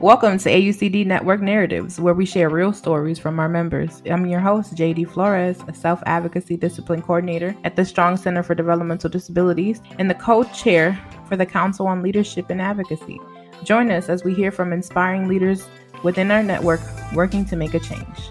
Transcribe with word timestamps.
Welcome 0.00 0.38
to 0.38 0.48
AUCD 0.48 1.06
Network 1.06 1.40
Narratives, 1.40 1.98
where 1.98 2.14
we 2.14 2.24
share 2.24 2.48
real 2.48 2.72
stories 2.72 3.18
from 3.18 3.40
our 3.40 3.48
members. 3.48 4.00
I'm 4.06 4.26
your 4.26 4.38
host, 4.38 4.76
Jeiri 4.76 5.04
Flores, 5.04 5.58
a 5.66 5.74
self 5.74 6.00
advocacy 6.06 6.56
discipline 6.56 7.02
coordinator 7.02 7.56
at 7.64 7.74
the 7.74 7.84
Strong 7.84 8.18
Center 8.18 8.44
for 8.44 8.54
Developmental 8.54 9.10
Disabilities 9.10 9.82
and 9.98 10.08
the 10.08 10.14
co 10.14 10.44
chair 10.44 10.96
for 11.28 11.36
the 11.36 11.44
Council 11.44 11.88
on 11.88 12.00
Leadership 12.00 12.48
and 12.48 12.62
Advocacy. 12.62 13.18
Join 13.64 13.90
us 13.90 14.08
as 14.08 14.22
we 14.22 14.34
hear 14.34 14.52
from 14.52 14.72
inspiring 14.72 15.26
leaders 15.26 15.66
within 16.04 16.30
our 16.30 16.44
network 16.44 16.80
working 17.12 17.44
to 17.46 17.56
make 17.56 17.74
a 17.74 17.80
change. 17.80 18.30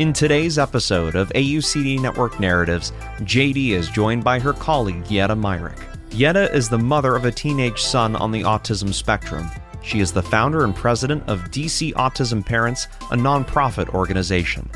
In 0.00 0.12
today's 0.12 0.58
episode 0.58 1.14
of 1.14 1.28
AUCD 1.34 2.00
Network 2.00 2.40
Narratives, 2.40 2.90
Jeiri 3.20 3.70
is 3.70 3.88
joined 3.88 4.24
by 4.24 4.40
her 4.40 4.52
colleague 4.52 5.08
Yetta 5.08 5.36
Myrick. 5.36 5.78
Yetta 6.10 6.52
is 6.52 6.68
the 6.68 6.78
mother 6.78 7.14
of 7.14 7.26
a 7.26 7.30
teenage 7.30 7.80
son 7.80 8.16
on 8.16 8.32
the 8.32 8.42
autism 8.42 8.92
spectrum 8.92 9.48
she 9.82 10.00
is 10.00 10.12
the 10.12 10.22
founder 10.22 10.64
and 10.64 10.74
president 10.74 11.22
of 11.28 11.50
DC 11.50 11.92
Autism 11.94 12.44
Parents, 12.44 12.86
a 13.10 13.16
nonprofit 13.16 13.88
organization. 13.94 14.68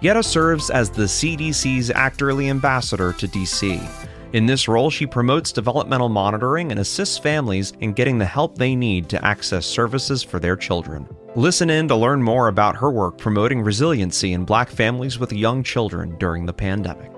Yetta 0.00 0.22
serves 0.22 0.70
as 0.70 0.90
the 0.90 1.04
CDC's 1.04 1.90
Act 1.90 2.22
Early 2.22 2.48
Ambassador 2.48 3.12
to 3.14 3.28
DC. 3.28 4.08
In 4.32 4.46
this 4.46 4.66
role, 4.66 4.90
she 4.90 5.06
promotes 5.06 5.52
developmental 5.52 6.08
monitoring 6.08 6.70
and 6.70 6.80
assists 6.80 7.18
families 7.18 7.72
in 7.80 7.92
getting 7.92 8.18
the 8.18 8.24
help 8.24 8.56
they 8.56 8.74
need 8.74 9.08
to 9.10 9.24
access 9.24 9.66
services 9.66 10.22
for 10.22 10.40
their 10.40 10.56
children. 10.56 11.06
Listen 11.34 11.70
in 11.70 11.88
to 11.88 11.96
learn 11.96 12.22
more 12.22 12.48
about 12.48 12.76
her 12.76 12.90
work 12.90 13.16
promoting 13.16 13.62
resiliency 13.62 14.34
in 14.34 14.44
Black 14.44 14.68
families 14.68 15.18
with 15.18 15.32
young 15.32 15.62
children 15.62 16.14
during 16.18 16.44
the 16.44 16.52
pandemic. 16.52 17.10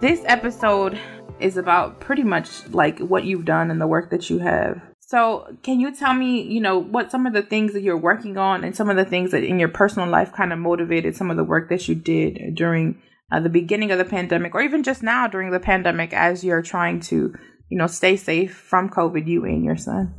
This 0.00 0.20
episode 0.26 0.96
is 1.40 1.56
about 1.56 1.98
pretty 1.98 2.22
much 2.22 2.68
like 2.68 3.00
what 3.00 3.24
you've 3.24 3.44
done 3.44 3.72
and 3.72 3.80
the 3.80 3.88
work 3.88 4.10
that 4.10 4.30
you 4.30 4.38
have. 4.38 4.80
So, 5.00 5.56
can 5.64 5.80
you 5.80 5.92
tell 5.92 6.14
me, 6.14 6.42
you 6.42 6.60
know, 6.60 6.78
what 6.78 7.10
some 7.10 7.26
of 7.26 7.32
the 7.32 7.42
things 7.42 7.72
that 7.72 7.82
you're 7.82 7.96
working 7.96 8.38
on 8.38 8.62
and 8.62 8.76
some 8.76 8.88
of 8.90 8.96
the 8.96 9.04
things 9.04 9.32
that 9.32 9.42
in 9.42 9.58
your 9.58 9.68
personal 9.68 10.08
life 10.08 10.32
kind 10.32 10.52
of 10.52 10.60
motivated 10.60 11.16
some 11.16 11.32
of 11.32 11.36
the 11.36 11.44
work 11.44 11.68
that 11.70 11.88
you 11.88 11.96
did 11.96 12.54
during 12.54 13.02
uh, 13.32 13.40
the 13.40 13.48
beginning 13.48 13.90
of 13.90 13.98
the 13.98 14.04
pandemic 14.04 14.54
or 14.54 14.62
even 14.62 14.84
just 14.84 15.02
now 15.02 15.26
during 15.26 15.50
the 15.50 15.58
pandemic 15.58 16.12
as 16.12 16.44
you're 16.44 16.62
trying 16.62 17.00
to, 17.00 17.34
you 17.68 17.78
know, 17.78 17.86
stay 17.86 18.16
safe 18.16 18.54
from 18.54 18.88
COVID, 18.88 19.26
you 19.26 19.44
and 19.44 19.64
your 19.64 19.76
son? 19.76 20.14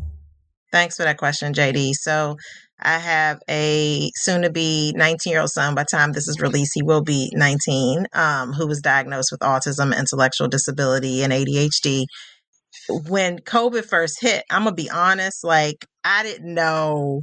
Thanks 0.72 0.98
for 0.98 1.04
that 1.04 1.18
question, 1.18 1.54
Jeiri. 1.54 1.94
So, 1.94 2.38
I 2.80 3.00
have 3.00 3.40
a 3.50 4.12
soon 4.16 4.44
to 4.44 4.52
be 4.52 4.94
19 4.96 5.32
year 5.32 5.42
old 5.42 5.50
son. 5.50 5.74
By 5.74 5.84
time 5.84 6.12
this 6.12 6.28
is 6.28 6.40
released, 6.40 6.74
he 6.76 6.84
will 6.84 7.02
be 7.02 7.32
19, 7.34 8.06
um, 8.14 8.54
who 8.54 8.68
was 8.68 8.82
diagnosed 8.82 9.32
with 9.32 9.40
autism, 9.42 9.98
intellectual 9.98 10.48
disability, 10.48 11.24
and 11.24 11.34
ADHD. 11.34 12.06
When 12.90 13.40
COVID 13.40 13.86
first 13.86 14.22
hit, 14.22 14.44
I'm 14.52 14.64
going 14.64 14.76
to 14.76 14.82
be 14.82 14.90
honest, 14.90 15.44
like, 15.44 15.86
I 16.04 16.24
didn't 16.24 16.54
know 16.54 17.22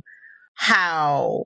how 0.55 1.45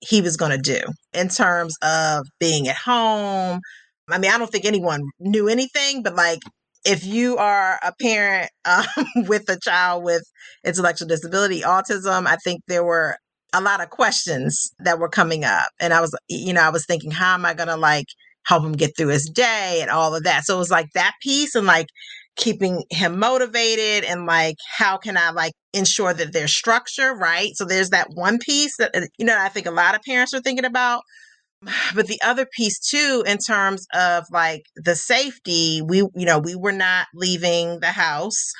he 0.00 0.22
was 0.22 0.36
going 0.36 0.52
to 0.52 0.58
do 0.58 0.80
in 1.12 1.28
terms 1.28 1.76
of 1.82 2.26
being 2.38 2.68
at 2.68 2.76
home. 2.76 3.60
I 4.08 4.18
mean, 4.18 4.30
I 4.30 4.38
don't 4.38 4.50
think 4.50 4.64
anyone 4.64 5.02
knew 5.20 5.48
anything, 5.48 6.02
but 6.02 6.16
like, 6.16 6.40
if 6.84 7.04
you 7.04 7.36
are 7.36 7.78
a 7.82 7.92
parent 8.00 8.50
um, 8.64 8.86
with 9.28 9.48
a 9.48 9.58
child 9.58 10.04
with 10.04 10.22
intellectual 10.64 11.08
disability, 11.08 11.62
autism, 11.62 12.26
I 12.26 12.36
think 12.36 12.62
there 12.66 12.84
were 12.84 13.16
a 13.52 13.60
lot 13.60 13.80
of 13.80 13.90
questions 13.90 14.70
that 14.78 14.98
were 14.98 15.08
coming 15.08 15.44
up. 15.44 15.68
And 15.80 15.92
I 15.92 16.00
was, 16.00 16.16
you 16.28 16.52
know, 16.52 16.62
I 16.62 16.70
was 16.70 16.86
thinking, 16.86 17.10
how 17.10 17.34
am 17.34 17.44
I 17.44 17.54
going 17.54 17.68
to 17.68 17.76
like 17.76 18.06
help 18.44 18.64
him 18.64 18.72
get 18.72 18.96
through 18.96 19.08
his 19.08 19.28
day 19.28 19.78
and 19.80 19.90
all 19.90 20.14
of 20.14 20.24
that? 20.24 20.44
So 20.44 20.54
it 20.54 20.58
was 20.58 20.70
like 20.70 20.86
that 20.94 21.14
piece 21.22 21.54
and 21.54 21.66
like 21.66 21.86
keeping 22.36 22.84
him 22.90 23.18
motivated 23.18 24.08
and 24.08 24.26
like, 24.26 24.56
how 24.78 24.96
can 24.96 25.16
I 25.16 25.30
like 25.30 25.52
ensure 25.72 26.14
that 26.14 26.32
there's 26.32 26.54
structure, 26.54 27.14
right? 27.14 27.50
So 27.54 27.64
there's 27.64 27.90
that 27.90 28.08
one 28.14 28.38
piece 28.38 28.76
that, 28.78 28.94
uh, 28.94 29.06
you 29.18 29.26
know, 29.26 29.36
I 29.38 29.48
think 29.48 29.66
a 29.66 29.72
lot 29.72 29.94
of 29.94 30.00
parents 30.02 30.32
are 30.32 30.40
thinking 30.40 30.64
about. 30.64 31.02
But 31.94 32.06
the 32.06 32.20
other 32.24 32.46
piece 32.46 32.78
too, 32.78 33.24
in 33.26 33.38
terms 33.38 33.86
of 33.94 34.24
like 34.30 34.62
the 34.76 34.96
safety, 34.96 35.82
we, 35.82 35.98
you 35.98 36.26
know, 36.26 36.38
we 36.38 36.54
were 36.56 36.72
not 36.72 37.08
leaving 37.14 37.80
the 37.80 37.92
house 37.92 38.52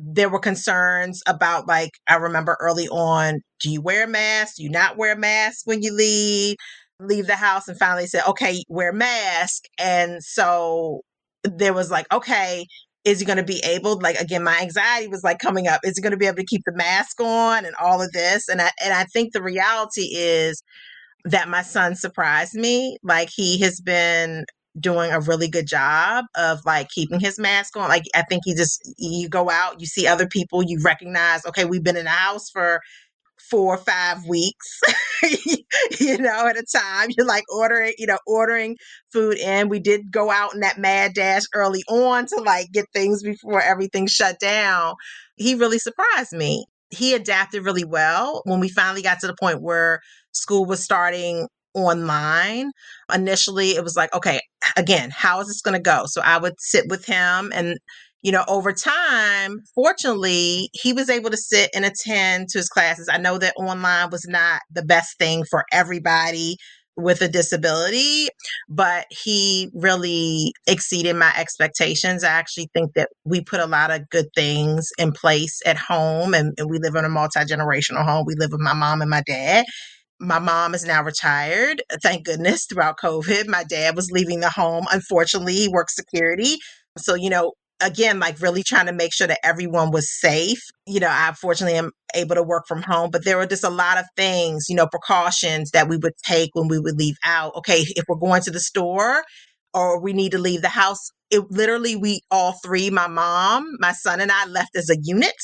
there 0.00 0.28
were 0.28 0.38
concerns 0.38 1.22
about 1.26 1.66
like 1.66 1.90
I 2.08 2.16
remember 2.16 2.56
early 2.60 2.88
on, 2.88 3.40
do 3.60 3.70
you 3.70 3.80
wear 3.80 4.04
a 4.04 4.08
mask? 4.08 4.56
Do 4.56 4.62
you 4.62 4.70
not 4.70 4.96
wear 4.96 5.14
a 5.14 5.18
mask 5.18 5.66
when 5.66 5.82
you 5.82 5.92
leave? 5.92 6.56
Leave 7.00 7.26
the 7.26 7.36
house 7.36 7.68
and 7.68 7.78
finally 7.78 8.06
said, 8.06 8.22
okay, 8.28 8.62
wear 8.68 8.92
mask. 8.92 9.64
And 9.78 10.22
so 10.22 11.00
there 11.44 11.72
was 11.72 11.90
like, 11.90 12.06
okay, 12.12 12.66
is 13.04 13.20
he 13.20 13.26
going 13.26 13.38
to 13.38 13.44
be 13.44 13.60
able 13.64 13.98
like 14.00 14.16
again 14.16 14.42
my 14.42 14.58
anxiety 14.60 15.08
was 15.08 15.22
like 15.24 15.38
coming 15.38 15.66
up 15.68 15.80
is 15.84 15.96
he 15.96 16.02
going 16.02 16.10
to 16.10 16.16
be 16.18 16.26
able 16.26 16.36
to 16.36 16.44
keep 16.44 16.62
the 16.66 16.74
mask 16.74 17.20
on 17.20 17.64
and 17.64 17.74
all 17.80 18.02
of 18.02 18.10
this 18.12 18.48
and 18.48 18.60
i 18.60 18.70
and 18.84 18.92
i 18.92 19.04
think 19.04 19.32
the 19.32 19.42
reality 19.42 20.10
is 20.12 20.62
that 21.30 21.48
my 21.48 21.62
son 21.62 21.94
surprised 21.94 22.54
me 22.54 22.98
like 23.02 23.30
he 23.34 23.60
has 23.60 23.80
been 23.80 24.44
doing 24.78 25.10
a 25.10 25.20
really 25.20 25.48
good 25.48 25.66
job 25.66 26.24
of 26.36 26.60
like 26.64 26.88
keeping 26.90 27.20
his 27.20 27.38
mask 27.38 27.76
on. 27.76 27.88
Like 27.88 28.04
I 28.14 28.22
think 28.22 28.42
he 28.44 28.54
just 28.54 28.80
you 28.98 29.28
go 29.28 29.50
out, 29.50 29.80
you 29.80 29.86
see 29.86 30.06
other 30.06 30.26
people, 30.26 30.62
you 30.62 30.80
recognize, 30.84 31.44
okay, 31.46 31.64
we've 31.64 31.82
been 31.82 31.96
in 31.96 32.04
the 32.04 32.10
house 32.10 32.50
for 32.50 32.80
four 33.50 33.74
or 33.74 33.78
five 33.78 34.26
weeks, 34.26 34.80
you 36.00 36.18
know, 36.18 36.46
at 36.46 36.58
a 36.58 36.64
time. 36.64 37.08
You're 37.16 37.26
like 37.26 37.44
ordering, 37.48 37.94
you 37.98 38.06
know, 38.06 38.18
ordering 38.26 38.76
food 39.12 39.38
in. 39.38 39.68
We 39.68 39.80
did 39.80 40.10
go 40.10 40.30
out 40.30 40.54
in 40.54 40.60
that 40.60 40.78
mad 40.78 41.14
dash 41.14 41.44
early 41.54 41.82
on 41.88 42.26
to 42.26 42.40
like 42.40 42.70
get 42.72 42.86
things 42.92 43.22
before 43.22 43.62
everything 43.62 44.06
shut 44.06 44.38
down. 44.40 44.94
He 45.36 45.54
really 45.54 45.78
surprised 45.78 46.32
me. 46.32 46.66
He 46.90 47.14
adapted 47.14 47.64
really 47.64 47.84
well 47.84 48.42
when 48.44 48.60
we 48.60 48.68
finally 48.68 49.02
got 49.02 49.20
to 49.20 49.26
the 49.26 49.36
point 49.38 49.62
where 49.62 50.00
school 50.32 50.64
was 50.66 50.82
starting 50.82 51.46
online. 51.74 52.70
Initially, 53.12 53.70
it 53.70 53.84
was 53.84 53.96
like, 53.96 54.14
okay, 54.14 54.40
again, 54.76 55.10
how 55.12 55.40
is 55.40 55.46
this 55.46 55.62
going 55.62 55.76
to 55.76 55.82
go? 55.82 56.04
So 56.06 56.20
I 56.22 56.38
would 56.38 56.54
sit 56.58 56.86
with 56.88 57.04
him 57.06 57.52
and 57.54 57.78
you 58.22 58.32
know, 58.32 58.44
over 58.48 58.72
time, 58.72 59.60
fortunately, 59.74 60.70
he 60.72 60.92
was 60.92 61.08
able 61.08 61.30
to 61.30 61.36
sit 61.36 61.70
and 61.72 61.84
attend 61.84 62.48
to 62.48 62.58
his 62.58 62.68
classes. 62.68 63.08
I 63.10 63.18
know 63.18 63.38
that 63.38 63.54
online 63.56 64.10
was 64.10 64.26
not 64.26 64.60
the 64.72 64.84
best 64.84 65.16
thing 65.18 65.44
for 65.48 65.64
everybody 65.72 66.56
with 66.96 67.22
a 67.22 67.28
disability, 67.28 68.26
but 68.68 69.06
he 69.08 69.70
really 69.72 70.52
exceeded 70.66 71.14
my 71.14 71.32
expectations. 71.38 72.24
I 72.24 72.30
actually 72.30 72.68
think 72.74 72.94
that 72.94 73.08
we 73.24 73.40
put 73.40 73.60
a 73.60 73.66
lot 73.66 73.92
of 73.92 74.08
good 74.10 74.26
things 74.34 74.88
in 74.98 75.12
place 75.12 75.60
at 75.64 75.76
home, 75.76 76.34
and, 76.34 76.54
and 76.58 76.68
we 76.68 76.80
live 76.80 76.96
in 76.96 77.04
a 77.04 77.08
multi 77.08 77.38
generational 77.40 78.04
home. 78.04 78.24
We 78.26 78.34
live 78.34 78.50
with 78.50 78.60
my 78.60 78.74
mom 78.74 79.00
and 79.00 79.10
my 79.10 79.22
dad 79.24 79.64
my 80.20 80.38
mom 80.38 80.74
is 80.74 80.84
now 80.84 81.02
retired, 81.02 81.82
thank 82.02 82.24
goodness, 82.24 82.66
throughout 82.66 82.98
COVID. 82.98 83.46
My 83.46 83.64
dad 83.64 83.96
was 83.96 84.10
leaving 84.10 84.40
the 84.40 84.50
home. 84.50 84.86
Unfortunately, 84.90 85.54
he 85.54 85.68
works 85.68 85.94
security. 85.94 86.56
So, 86.96 87.14
you 87.14 87.30
know, 87.30 87.52
again, 87.80 88.18
like 88.18 88.40
really 88.40 88.62
trying 88.62 88.86
to 88.86 88.92
make 88.92 89.12
sure 89.12 89.26
that 89.26 89.40
everyone 89.44 89.90
was 89.90 90.10
safe. 90.10 90.60
You 90.86 91.00
know, 91.00 91.08
I 91.10 91.32
fortunately 91.40 91.78
am 91.78 91.92
able 92.14 92.34
to 92.34 92.42
work 92.42 92.64
from 92.66 92.82
home, 92.82 93.10
but 93.10 93.24
there 93.24 93.36
were 93.36 93.46
just 93.46 93.64
a 93.64 93.70
lot 93.70 93.98
of 93.98 94.04
things, 94.16 94.66
you 94.68 94.74
know, 94.74 94.86
precautions 94.86 95.70
that 95.70 95.88
we 95.88 95.96
would 95.96 96.14
take 96.24 96.50
when 96.54 96.68
we 96.68 96.78
would 96.78 96.96
leave 96.96 97.16
out. 97.24 97.54
Okay, 97.56 97.84
if 97.88 98.04
we're 98.08 98.16
going 98.16 98.42
to 98.42 98.50
the 98.50 98.60
store 98.60 99.22
or 99.74 100.00
we 100.00 100.12
need 100.12 100.32
to 100.32 100.38
leave 100.38 100.62
the 100.62 100.68
house, 100.68 101.10
it 101.30 101.50
literally 101.50 101.96
we 101.96 102.20
all 102.30 102.52
three 102.64 102.88
my 102.90 103.06
mom 103.06 103.66
my 103.80 103.92
son 103.92 104.20
and 104.20 104.32
i 104.32 104.46
left 104.46 104.74
as 104.76 104.90
a 104.90 104.96
unit. 105.02 105.34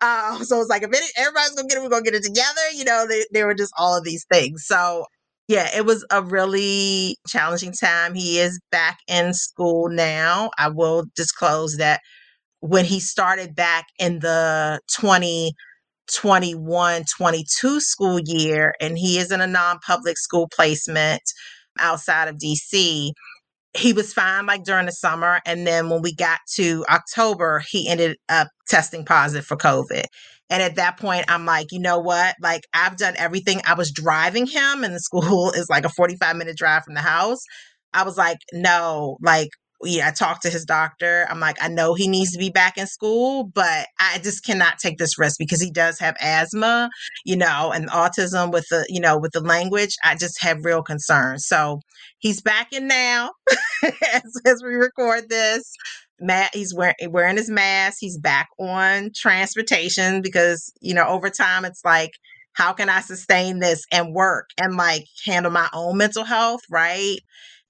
Uh, 0.00 0.38
so 0.44 0.60
it's 0.60 0.70
like 0.70 0.82
if 0.82 0.90
any, 0.94 1.06
everybody's 1.16 1.50
gonna 1.52 1.68
get 1.68 1.78
it 1.78 1.82
we're 1.82 1.88
gonna 1.88 2.04
get 2.04 2.14
it 2.14 2.22
together 2.22 2.60
you 2.74 2.84
know 2.84 3.06
they, 3.08 3.24
they 3.32 3.42
were 3.44 3.54
just 3.54 3.72
all 3.78 3.96
of 3.96 4.04
these 4.04 4.24
things. 4.30 4.64
So 4.66 5.06
yeah 5.48 5.68
it 5.76 5.84
was 5.86 6.04
a 6.10 6.22
really 6.22 7.16
challenging 7.28 7.72
time. 7.72 8.14
He 8.14 8.38
is 8.38 8.60
back 8.70 8.98
in 9.08 9.34
school 9.34 9.88
now. 9.88 10.50
I 10.58 10.68
will 10.68 11.04
disclose 11.16 11.76
that 11.78 12.00
when 12.60 12.84
he 12.84 13.00
started 13.00 13.54
back 13.56 13.86
in 13.98 14.20
the 14.20 14.78
2021 15.00 17.04
22 17.18 17.80
school 17.80 18.20
year 18.24 18.74
and 18.80 18.98
he 18.98 19.18
is 19.18 19.32
in 19.32 19.40
a 19.40 19.46
non-public 19.46 20.18
school 20.18 20.48
placement 20.54 21.22
outside 21.78 22.28
of 22.28 22.36
dc 22.36 23.10
he 23.74 23.92
was 23.92 24.12
fine 24.12 24.46
like 24.46 24.64
during 24.64 24.86
the 24.86 24.92
summer 24.92 25.40
and 25.46 25.66
then 25.66 25.88
when 25.88 26.02
we 26.02 26.14
got 26.14 26.40
to 26.54 26.84
october 26.90 27.62
he 27.70 27.88
ended 27.88 28.16
up 28.28 28.48
testing 28.68 29.04
positive 29.04 29.46
for 29.46 29.56
covid. 29.56 30.04
And 30.50 30.62
at 30.62 30.76
that 30.76 30.98
point 30.98 31.24
i'm 31.28 31.46
like 31.46 31.68
you 31.72 31.80
know 31.80 31.98
what? 31.98 32.34
Like 32.40 32.62
i've 32.74 32.96
done 32.96 33.14
everything. 33.16 33.60
I 33.66 33.74
was 33.74 33.92
driving 33.92 34.46
him 34.46 34.84
and 34.84 34.94
the 34.94 35.00
school 35.00 35.50
is 35.56 35.68
like 35.70 35.84
a 35.84 35.90
45 35.90 36.36
minute 36.36 36.56
drive 36.56 36.84
from 36.84 36.94
the 36.94 37.00
house. 37.00 37.40
I 37.94 38.04
was 38.04 38.16
like 38.16 38.38
no 38.52 39.16
like 39.22 39.50
yeah, 39.84 40.08
I 40.08 40.10
talked 40.12 40.42
to 40.42 40.50
his 40.50 40.64
doctor. 40.64 41.26
I'm 41.30 41.40
like, 41.40 41.56
I 41.60 41.68
know 41.68 41.94
he 41.94 42.08
needs 42.08 42.32
to 42.32 42.38
be 42.38 42.50
back 42.50 42.78
in 42.78 42.86
school, 42.86 43.44
but 43.44 43.86
I 43.98 44.18
just 44.22 44.44
cannot 44.44 44.78
take 44.78 44.98
this 44.98 45.18
risk 45.18 45.36
because 45.38 45.60
he 45.60 45.70
does 45.70 45.98
have 45.98 46.16
asthma, 46.20 46.90
you 47.24 47.36
know, 47.36 47.72
and 47.74 47.90
autism 47.90 48.52
with 48.52 48.66
the, 48.70 48.86
you 48.88 49.00
know, 49.00 49.18
with 49.18 49.32
the 49.32 49.40
language. 49.40 49.96
I 50.04 50.14
just 50.14 50.42
have 50.42 50.64
real 50.64 50.82
concerns. 50.82 51.46
So 51.46 51.80
he's 52.18 52.40
back 52.42 52.72
in 52.72 52.88
now 52.88 53.30
as, 53.82 54.32
as 54.46 54.62
we 54.64 54.74
record 54.74 55.28
this. 55.28 55.72
Matt, 56.20 56.54
he's 56.54 56.72
wearing 56.74 56.94
wearing 57.10 57.36
his 57.36 57.50
mask. 57.50 57.96
He's 58.00 58.18
back 58.18 58.48
on 58.58 59.10
transportation 59.14 60.22
because 60.22 60.72
you 60.80 60.94
know 60.94 61.06
over 61.06 61.30
time 61.30 61.64
it's 61.64 61.84
like 61.84 62.12
how 62.54 62.72
can 62.72 62.88
I 62.88 63.00
sustain 63.00 63.58
this 63.58 63.84
and 63.90 64.14
work 64.14 64.50
and 64.60 64.76
like 64.76 65.04
handle 65.24 65.50
my 65.50 65.68
own 65.72 65.96
mental 65.96 66.24
health, 66.24 66.60
right? 66.70 67.18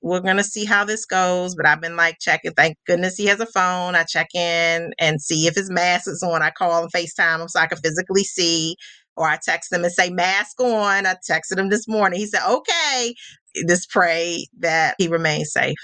We're 0.02 0.20
gonna 0.20 0.44
see 0.44 0.64
how 0.64 0.84
this 0.84 1.04
goes. 1.04 1.54
But 1.54 1.66
I've 1.66 1.80
been 1.80 1.96
like 1.96 2.18
checking. 2.20 2.52
Thank 2.52 2.76
goodness 2.86 3.16
he 3.16 3.26
has 3.26 3.40
a 3.40 3.46
phone. 3.46 3.94
I 3.94 4.04
check 4.04 4.28
in 4.34 4.92
and 4.98 5.20
see 5.20 5.46
if 5.46 5.54
his 5.54 5.70
mask 5.70 6.08
is 6.08 6.22
on. 6.22 6.42
I 6.42 6.50
call 6.50 6.82
and 6.82 6.92
FaceTime 6.92 7.40
him 7.40 7.48
so 7.48 7.60
I 7.60 7.66
can 7.66 7.78
physically 7.78 8.24
see. 8.24 8.76
Or 9.16 9.28
I 9.28 9.38
text 9.42 9.72
him 9.72 9.84
and 9.84 9.92
say 9.92 10.10
mask 10.10 10.60
on. 10.60 11.06
I 11.06 11.14
texted 11.30 11.58
him 11.58 11.68
this 11.68 11.86
morning. 11.86 12.18
He 12.18 12.26
said 12.26 12.42
okay. 12.46 13.14
Just 13.68 13.90
pray 13.90 14.46
that 14.60 14.94
he 14.98 15.08
remains 15.08 15.52
safe. 15.52 15.76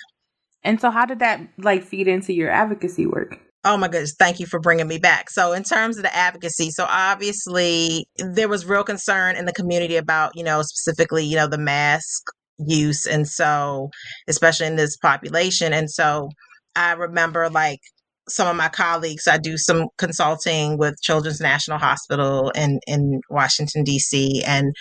And 0.64 0.80
so, 0.80 0.90
how 0.90 1.06
did 1.06 1.20
that 1.20 1.40
like 1.58 1.84
feed 1.84 2.08
into 2.08 2.32
your 2.32 2.50
advocacy 2.50 3.06
work? 3.06 3.38
Oh 3.64 3.76
my 3.76 3.88
goodness, 3.88 4.14
thank 4.18 4.40
you 4.40 4.46
for 4.46 4.60
bringing 4.60 4.86
me 4.88 4.98
back. 4.98 5.30
So, 5.30 5.52
in 5.52 5.62
terms 5.62 5.96
of 5.96 6.04
the 6.04 6.14
advocacy, 6.14 6.70
so 6.70 6.86
obviously 6.88 8.06
there 8.16 8.48
was 8.48 8.64
real 8.64 8.84
concern 8.84 9.36
in 9.36 9.46
the 9.46 9.52
community 9.52 9.96
about, 9.96 10.32
you 10.36 10.44
know, 10.44 10.62
specifically, 10.62 11.24
you 11.24 11.36
know, 11.36 11.48
the 11.48 11.58
mask 11.58 12.22
use 12.58 13.06
and 13.06 13.28
so 13.28 13.90
especially 14.28 14.66
in 14.66 14.76
this 14.76 14.96
population 14.96 15.72
and 15.72 15.90
so 15.90 16.28
i 16.76 16.92
remember 16.92 17.48
like 17.48 17.80
some 18.28 18.48
of 18.48 18.56
my 18.56 18.68
colleagues 18.68 19.28
i 19.28 19.38
do 19.38 19.56
some 19.56 19.86
consulting 19.96 20.76
with 20.78 21.00
children's 21.02 21.40
national 21.40 21.78
hospital 21.78 22.50
in 22.50 22.80
in 22.86 23.20
washington 23.30 23.84
d.c 23.84 24.42
and 24.46 24.74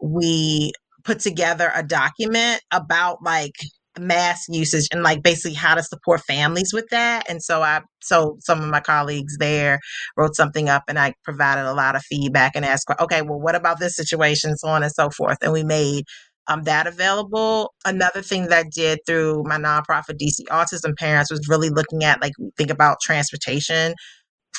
we 0.00 0.72
put 1.04 1.20
together 1.20 1.70
a 1.74 1.82
document 1.82 2.60
about 2.72 3.22
like 3.22 3.54
mass 3.98 4.44
usage 4.48 4.88
and 4.92 5.02
like 5.02 5.22
basically 5.22 5.54
how 5.54 5.74
to 5.74 5.82
support 5.82 6.20
families 6.20 6.70
with 6.72 6.86
that 6.90 7.28
and 7.30 7.42
so 7.42 7.62
i 7.62 7.80
so 8.02 8.36
some 8.40 8.60
of 8.60 8.68
my 8.68 8.80
colleagues 8.80 9.36
there 9.38 9.78
wrote 10.16 10.34
something 10.34 10.68
up 10.68 10.82
and 10.88 10.98
i 10.98 11.12
provided 11.24 11.64
a 11.64 11.72
lot 11.72 11.96
of 11.96 12.02
feedback 12.02 12.52
and 12.54 12.64
asked 12.64 12.86
okay 13.00 13.22
well 13.22 13.40
what 13.40 13.54
about 13.54 13.78
this 13.80 13.96
situation 13.96 14.56
so 14.56 14.68
on 14.68 14.82
and 14.82 14.92
so 14.92 15.08
forth 15.10 15.38
and 15.42 15.52
we 15.52 15.64
made 15.64 16.04
um, 16.48 16.62
that 16.64 16.86
available. 16.86 17.74
Another 17.84 18.22
thing 18.22 18.48
that 18.48 18.66
I 18.66 18.68
did 18.74 19.00
through 19.06 19.42
my 19.44 19.56
nonprofit 19.56 20.18
DC 20.20 20.44
Autism 20.50 20.96
Parents 20.96 21.30
was 21.30 21.48
really 21.48 21.70
looking 21.70 22.04
at 22.04 22.20
like 22.20 22.32
think 22.56 22.70
about 22.70 22.98
transportation 23.02 23.94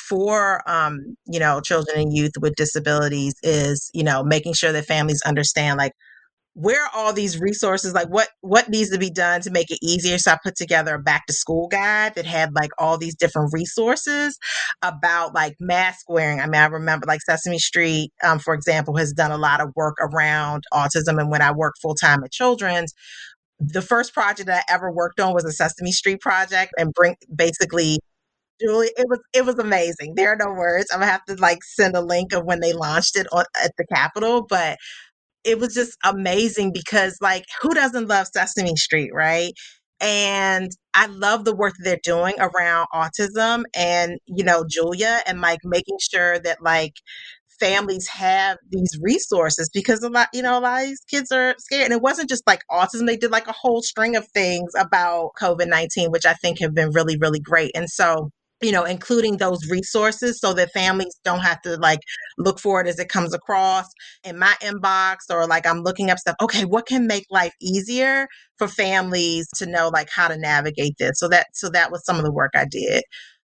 for 0.08 0.68
um, 0.68 1.16
you 1.26 1.38
know 1.38 1.60
children 1.60 1.98
and 1.98 2.16
youth 2.16 2.32
with 2.40 2.54
disabilities 2.56 3.34
is 3.42 3.90
you 3.92 4.02
know 4.02 4.22
making 4.22 4.54
sure 4.54 4.72
that 4.72 4.86
families 4.86 5.22
understand 5.26 5.78
like 5.78 5.92
where 6.58 6.82
are 6.82 6.90
all 6.92 7.12
these 7.12 7.38
resources 7.38 7.94
like 7.94 8.08
what 8.08 8.28
what 8.40 8.68
needs 8.68 8.90
to 8.90 8.98
be 8.98 9.10
done 9.10 9.40
to 9.40 9.50
make 9.50 9.70
it 9.70 9.78
easier 9.80 10.18
so 10.18 10.32
i 10.32 10.38
put 10.42 10.56
together 10.56 10.96
a 10.96 10.98
back 10.98 11.24
to 11.26 11.32
school 11.32 11.68
guide 11.68 12.12
that 12.16 12.26
had 12.26 12.52
like 12.52 12.70
all 12.78 12.98
these 12.98 13.14
different 13.14 13.52
resources 13.52 14.36
about 14.82 15.32
like 15.34 15.54
mask 15.60 16.08
wearing 16.08 16.40
i 16.40 16.46
mean 16.46 16.60
i 16.60 16.66
remember 16.66 17.06
like 17.06 17.20
sesame 17.20 17.58
street 17.58 18.10
um, 18.24 18.40
for 18.40 18.54
example 18.54 18.96
has 18.96 19.12
done 19.12 19.30
a 19.30 19.38
lot 19.38 19.60
of 19.60 19.68
work 19.76 19.96
around 20.00 20.64
autism 20.74 21.20
and 21.20 21.30
when 21.30 21.42
i 21.42 21.52
worked 21.52 21.78
full-time 21.80 22.24
at 22.24 22.32
children's 22.32 22.92
the 23.60 23.82
first 23.82 24.12
project 24.12 24.50
i 24.50 24.62
ever 24.68 24.90
worked 24.90 25.20
on 25.20 25.32
was 25.32 25.44
a 25.44 25.52
sesame 25.52 25.92
street 25.92 26.20
project 26.20 26.72
and 26.76 26.92
bring 26.92 27.14
basically 27.32 27.98
Julia, 28.60 28.90
it 28.96 29.06
was 29.08 29.20
it 29.32 29.46
was 29.46 29.56
amazing. 29.60 30.14
There 30.16 30.32
are 30.32 30.36
no 30.36 30.50
words. 30.52 30.88
I'm 30.92 30.98
gonna 30.98 31.12
have 31.12 31.24
to 31.26 31.36
like 31.36 31.62
send 31.62 31.94
a 31.94 32.00
link 32.00 32.32
of 32.32 32.44
when 32.44 32.58
they 32.58 32.72
launched 32.72 33.16
it 33.16 33.28
on, 33.30 33.44
at 33.62 33.70
the 33.78 33.86
Capitol, 33.86 34.46
but 34.48 34.78
it 35.44 35.58
was 35.58 35.74
just 35.74 35.96
amazing 36.04 36.72
because 36.72 37.16
like 37.20 37.44
who 37.62 37.70
doesn't 37.74 38.08
love 38.08 38.28
Sesame 38.28 38.76
Street, 38.76 39.10
right? 39.14 39.52
And 40.00 40.70
I 40.94 41.06
love 41.06 41.44
the 41.44 41.54
work 41.54 41.74
they're 41.82 41.98
doing 42.02 42.34
around 42.38 42.86
autism 42.94 43.64
and, 43.74 44.18
you 44.26 44.44
know, 44.44 44.64
Julia 44.68 45.20
and 45.26 45.40
like 45.40 45.58
making 45.64 45.96
sure 46.00 46.38
that 46.40 46.62
like 46.62 46.94
families 47.58 48.06
have 48.06 48.58
these 48.70 48.96
resources 49.02 49.68
because 49.72 50.02
a 50.02 50.08
lot, 50.08 50.28
you 50.32 50.42
know, 50.42 50.58
a 50.58 50.60
lot 50.60 50.82
of 50.82 50.88
these 50.88 51.00
kids 51.10 51.32
are 51.32 51.54
scared. 51.58 51.84
And 51.84 51.92
it 51.92 52.02
wasn't 52.02 52.28
just 52.28 52.46
like 52.46 52.62
autism, 52.70 53.06
they 53.06 53.16
did 53.16 53.32
like 53.32 53.48
a 53.48 53.52
whole 53.52 53.82
string 53.82 54.16
of 54.16 54.26
things 54.28 54.72
about 54.78 55.30
COVID 55.40 55.68
19, 55.68 56.10
which 56.10 56.26
I 56.26 56.34
think 56.34 56.60
have 56.60 56.74
been 56.74 56.90
really, 56.92 57.16
really 57.18 57.40
great. 57.40 57.72
And 57.74 57.88
so, 57.90 58.30
you 58.60 58.72
know, 58.72 58.84
including 58.84 59.36
those 59.36 59.68
resources 59.70 60.40
so 60.40 60.52
that 60.54 60.72
families 60.72 61.18
don't 61.24 61.40
have 61.40 61.60
to 61.62 61.76
like 61.76 62.00
look 62.38 62.58
for 62.58 62.80
it 62.80 62.86
as 62.86 62.98
it 62.98 63.08
comes 63.08 63.32
across 63.32 63.86
in 64.24 64.38
my 64.38 64.54
inbox 64.60 65.16
or 65.30 65.46
like 65.46 65.66
I'm 65.66 65.82
looking 65.82 66.10
up 66.10 66.18
stuff. 66.18 66.36
Okay, 66.40 66.64
what 66.64 66.86
can 66.86 67.06
make 67.06 67.24
life 67.30 67.52
easier 67.60 68.26
for 68.56 68.68
families 68.68 69.46
to 69.56 69.66
know 69.66 69.88
like 69.88 70.08
how 70.14 70.28
to 70.28 70.36
navigate 70.36 70.96
this? 70.98 71.18
So 71.18 71.28
that 71.28 71.46
so 71.54 71.68
that 71.70 71.92
was 71.92 72.04
some 72.04 72.16
of 72.16 72.24
the 72.24 72.32
work 72.32 72.52
I 72.54 72.66
did. 72.70 73.02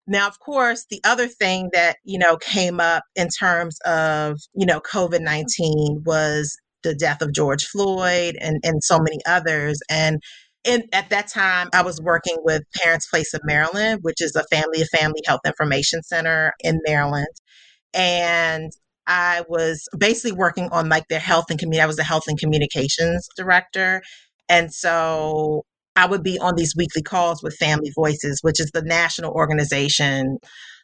Now, 0.07 0.27
of 0.27 0.39
course, 0.39 0.85
the 0.89 0.99
other 1.05 1.27
thing 1.27 1.69
that, 1.73 1.97
you 2.03 2.19
know, 2.19 2.35
came 2.37 2.79
up 2.81 3.03
in 3.15 3.29
terms 3.29 3.79
of, 3.85 4.37
you 4.53 4.65
know, 4.65 4.81
COVID 4.81 5.21
19 5.21 6.03
was 6.05 6.57
the 6.83 6.93
death 6.93 7.21
of 7.21 7.33
George 7.33 7.65
Floyd 7.65 8.35
and, 8.41 8.59
and 8.63 8.83
so 8.83 8.99
many 8.99 9.19
others. 9.25 9.79
And 9.89 10.21
and 10.65 10.83
at 10.93 11.09
that 11.09 11.27
time, 11.27 11.69
I 11.73 11.81
was 11.81 12.01
working 12.01 12.37
with 12.43 12.63
Parents 12.81 13.07
Place 13.07 13.33
of 13.33 13.41
Maryland, 13.43 13.99
which 14.01 14.21
is 14.21 14.35
a 14.35 14.43
family 14.43 14.79
to 14.79 14.85
family 14.85 15.21
health 15.25 15.41
information 15.45 16.01
center 16.03 16.53
in 16.61 16.79
Maryland. 16.85 17.27
And 17.93 18.71
I 19.05 19.43
was 19.49 19.87
basically 19.97 20.31
working 20.31 20.69
on 20.71 20.87
like 20.89 21.07
their 21.09 21.19
health 21.19 21.45
and 21.49 21.59
community. 21.59 21.83
I 21.83 21.87
was 21.87 21.97
the 21.97 22.03
health 22.03 22.23
and 22.27 22.39
communications 22.39 23.27
director. 23.35 24.01
And 24.47 24.73
so 24.73 25.63
I 25.95 26.07
would 26.07 26.23
be 26.23 26.39
on 26.39 26.55
these 26.55 26.73
weekly 26.77 27.01
calls 27.01 27.43
with 27.43 27.55
Family 27.57 27.91
Voices, 27.93 28.39
which 28.41 28.59
is 28.59 28.71
the 28.73 28.81
national 28.81 29.33
organization 29.33 30.37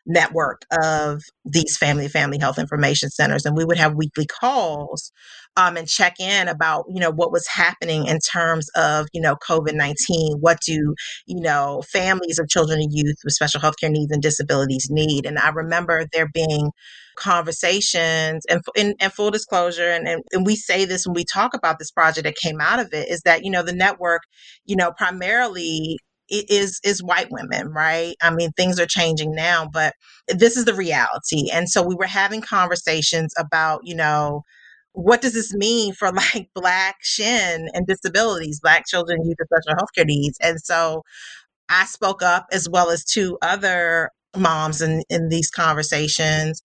network 0.06 0.64
of 0.82 1.22
these 1.46 1.78
family 1.78 2.08
family 2.08 2.40
health 2.40 2.58
information 2.58 3.10
centers 3.10 3.46
and 3.46 3.56
we 3.56 3.66
would 3.66 3.78
have 3.78 3.94
weekly 3.96 4.26
calls 4.26 5.12
um, 5.58 5.78
and 5.78 5.88
check 5.88 6.16
in 6.20 6.48
about 6.48 6.86
you 6.90 7.00
know 7.00 7.12
what 7.12 7.32
was 7.32 7.46
happening 7.48 8.06
in 8.06 8.20
terms 8.20 8.70
of 8.76 9.08
you 9.14 9.22
know 9.22 9.36
covid-19 9.36 10.40
what 10.40 10.60
do 10.66 10.94
you 11.26 11.42
know 11.42 11.82
families 11.92 12.40
of 12.40 12.48
children 12.50 12.80
and 12.80 12.92
youth 12.92 13.18
with 13.24 13.34
special 13.34 13.60
healthcare 13.60 13.90
needs 13.90 14.12
and 14.12 14.22
disabilities 14.22 14.88
need 14.90 15.26
and 15.26 15.38
i 15.40 15.50
remember 15.50 16.06
there 16.14 16.30
being 16.34 16.72
conversations 17.16 18.44
and 18.50 18.62
in, 18.76 18.96
full 19.10 19.32
disclosure 19.32 19.90
and, 19.90 20.08
and, 20.08 20.24
and 20.32 20.46
we 20.46 20.56
say 20.56 20.86
this 20.86 21.06
when 21.06 21.14
we 21.14 21.26
talk 21.26 21.54
about 21.54 21.78
this 21.78 21.92
project 21.92 22.24
that 22.24 22.36
came 22.36 22.62
out 22.62 22.80
of 22.80 22.94
it 22.94 23.10
is 23.10 23.22
that 23.26 23.44
you 23.44 23.52
know 23.52 23.64
the 23.64 23.74
network 23.74 24.22
you 24.66 24.76
know 24.76 24.92
primarily 24.98 25.98
is 26.30 26.80
is 26.84 27.04
white 27.04 27.30
women, 27.32 27.70
right? 27.70 28.16
I 28.22 28.30
mean, 28.32 28.52
things 28.52 28.80
are 28.80 28.86
changing 28.86 29.34
now, 29.34 29.68
but 29.72 29.94
this 30.28 30.58
is 30.58 30.66
the 30.66 30.74
reality. 30.74 31.50
And 31.52 31.70
so 31.70 31.82
we 31.82 31.96
were 31.96 32.06
having 32.06 32.42
conversations 32.42 33.34
about, 33.38 33.82
you 33.84 33.96
know, 33.96 34.44
what 35.00 35.22
does 35.22 35.34
this 35.34 35.54
mean 35.54 35.94
for 35.94 36.12
like 36.14 36.50
black 36.54 36.98
shin 37.02 37.70
and 37.74 37.88
disabilities, 37.88 38.60
black 38.60 38.86
children, 38.88 39.26
youth 39.26 39.38
with 39.40 39.48
special 39.48 39.80
healthcare 39.80 40.06
needs? 40.06 40.38
And 40.42 40.60
so 40.60 41.04
I 41.70 41.86
spoke 41.86 42.22
up 42.22 42.48
as 42.52 42.68
well 42.70 42.90
as 42.90 43.06
two 43.06 43.38
other 43.42 44.12
moms 44.36 44.82
in, 44.82 45.04
in 45.10 45.30
these 45.30 45.50
conversations 45.50 46.62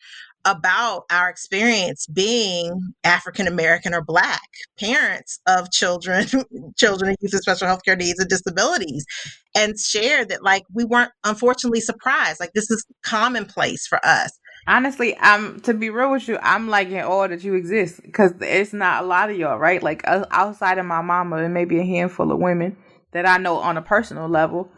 about 0.46 1.04
our 1.10 1.30
experience 1.30 2.06
being 2.06 2.94
African 3.02 3.46
American 3.46 3.94
or 3.94 4.02
Black 4.02 4.42
parents 4.78 5.40
of 5.46 5.70
children, 5.70 6.26
children 6.76 7.10
and 7.10 7.18
youth 7.20 7.32
with 7.32 7.42
special 7.42 7.66
health 7.66 7.82
care 7.84 7.96
needs 7.96 8.18
and 8.18 8.28
disabilities, 8.28 9.06
and 9.54 9.78
share 9.78 10.24
that 10.26 10.42
like 10.42 10.64
we 10.72 10.84
weren't 10.84 11.12
unfortunately 11.24 11.80
surprised. 11.80 12.40
Like 12.40 12.52
this 12.54 12.70
is 12.70 12.84
commonplace 13.02 13.86
for 13.86 14.04
us. 14.04 14.38
Honestly, 14.66 15.16
I'm 15.20 15.60
to 15.60 15.74
be 15.74 15.90
real 15.90 16.10
with 16.10 16.26
you, 16.28 16.38
I'm 16.42 16.68
like 16.68 16.88
in 16.88 17.04
awe 17.04 17.28
that 17.28 17.44
you 17.44 17.54
exist. 17.54 18.02
Because 18.02 18.32
it's 18.40 18.72
not 18.72 19.04
a 19.04 19.06
lot 19.06 19.30
of 19.30 19.36
y'all, 19.36 19.58
right? 19.58 19.82
Like 19.82 20.02
uh, 20.06 20.24
outside 20.30 20.78
of 20.78 20.86
my 20.86 21.02
mama 21.02 21.36
and 21.36 21.52
maybe 21.52 21.78
a 21.78 21.84
handful 21.84 22.30
of 22.32 22.38
women 22.38 22.76
that 23.12 23.26
I 23.26 23.38
know 23.38 23.56
on 23.58 23.76
a 23.76 23.82
personal 23.82 24.28
level, 24.28 24.70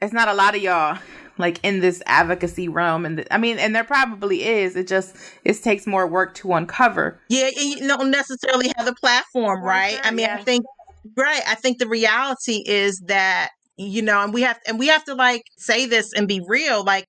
it's 0.00 0.12
not 0.12 0.28
a 0.28 0.34
lot 0.34 0.54
of 0.54 0.62
y'all 0.62 0.98
like 1.38 1.58
in 1.62 1.80
this 1.80 2.02
advocacy 2.06 2.68
realm 2.68 3.04
and 3.04 3.18
the, 3.18 3.34
i 3.34 3.38
mean 3.38 3.58
and 3.58 3.74
there 3.74 3.84
probably 3.84 4.44
is. 4.44 4.76
It 4.76 4.86
just 4.86 5.16
it 5.44 5.60
takes 5.62 5.86
more 5.86 6.06
work 6.06 6.34
to 6.36 6.52
uncover. 6.52 7.20
Yeah 7.28 7.50
you 7.56 7.86
don't 7.86 8.10
necessarily 8.10 8.72
have 8.76 8.86
the 8.86 8.94
platform 8.94 9.62
right 9.62 9.98
i 10.04 10.10
mean 10.10 10.26
yeah. 10.26 10.36
i 10.38 10.42
think 10.42 10.64
right 11.16 11.42
i 11.46 11.54
think 11.54 11.78
the 11.78 11.88
reality 11.88 12.62
is 12.66 13.02
that 13.06 13.50
you 13.76 14.02
know 14.02 14.22
and 14.22 14.32
we 14.32 14.42
have 14.42 14.58
and 14.66 14.78
we 14.78 14.86
have 14.88 15.04
to 15.04 15.14
like 15.14 15.42
say 15.56 15.86
this 15.86 16.12
and 16.12 16.28
be 16.28 16.40
real 16.46 16.84
like 16.84 17.08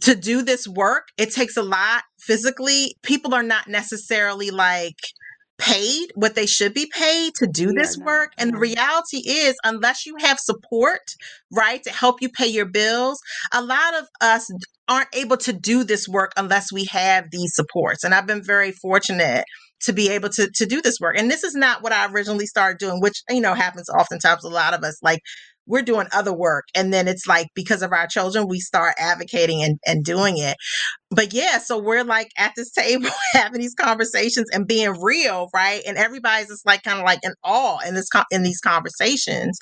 to 0.00 0.14
do 0.14 0.42
this 0.42 0.68
work 0.68 1.08
it 1.18 1.32
takes 1.32 1.56
a 1.56 1.62
lot 1.62 2.02
physically 2.20 2.94
people 3.02 3.34
are 3.34 3.42
not 3.42 3.68
necessarily 3.68 4.50
like 4.50 4.96
paid 5.62 6.08
what 6.14 6.34
they 6.34 6.46
should 6.46 6.74
be 6.74 6.90
paid 6.92 7.34
to 7.36 7.46
do 7.46 7.72
this 7.72 7.96
work. 7.98 8.32
And 8.36 8.52
the 8.52 8.58
reality 8.58 9.18
is, 9.18 9.54
unless 9.64 10.06
you 10.06 10.16
have 10.18 10.38
support, 10.40 11.14
right, 11.52 11.82
to 11.84 11.90
help 11.92 12.20
you 12.20 12.28
pay 12.28 12.48
your 12.48 12.66
bills, 12.66 13.20
a 13.52 13.62
lot 13.62 13.94
of 13.94 14.08
us 14.20 14.50
aren't 14.88 15.14
able 15.14 15.36
to 15.38 15.52
do 15.52 15.84
this 15.84 16.08
work 16.08 16.32
unless 16.36 16.72
we 16.72 16.86
have 16.86 17.26
these 17.30 17.54
supports. 17.54 18.02
And 18.02 18.12
I've 18.12 18.26
been 18.26 18.42
very 18.42 18.72
fortunate 18.72 19.44
to 19.82 19.92
be 19.92 20.08
able 20.10 20.28
to 20.30 20.50
to 20.54 20.66
do 20.66 20.80
this 20.80 20.98
work. 21.00 21.16
And 21.18 21.30
this 21.30 21.44
is 21.44 21.54
not 21.54 21.82
what 21.82 21.92
I 21.92 22.06
originally 22.06 22.46
started 22.46 22.78
doing, 22.78 23.00
which 23.00 23.22
you 23.28 23.40
know 23.40 23.54
happens 23.54 23.88
oftentimes. 23.88 24.44
A 24.44 24.48
lot 24.48 24.74
of 24.74 24.82
us 24.82 24.98
like 25.02 25.20
we're 25.66 25.82
doing 25.82 26.06
other 26.12 26.32
work. 26.32 26.64
And 26.74 26.92
then 26.92 27.08
it's 27.08 27.26
like 27.26 27.48
because 27.54 27.82
of 27.82 27.92
our 27.92 28.06
children 28.06 28.48
we 28.48 28.60
start 28.60 28.94
advocating 28.98 29.62
and, 29.62 29.78
and 29.86 30.04
doing 30.04 30.38
it. 30.38 30.56
But 31.10 31.32
yeah 31.32 31.58
so 31.58 31.78
we're 31.78 32.04
like 32.04 32.30
at 32.38 32.52
this 32.56 32.72
table 32.72 33.08
having 33.32 33.60
these 33.60 33.74
conversations 33.74 34.48
and 34.52 34.66
being 34.66 35.00
real 35.00 35.48
right? 35.54 35.82
And 35.86 35.96
everybody's 35.96 36.48
just 36.48 36.66
like 36.66 36.82
kind 36.82 36.98
of 36.98 37.04
like 37.04 37.20
in 37.22 37.32
awe 37.44 37.78
in 37.86 37.94
this 37.94 38.08
in 38.30 38.42
these 38.42 38.60
conversations 38.60 39.58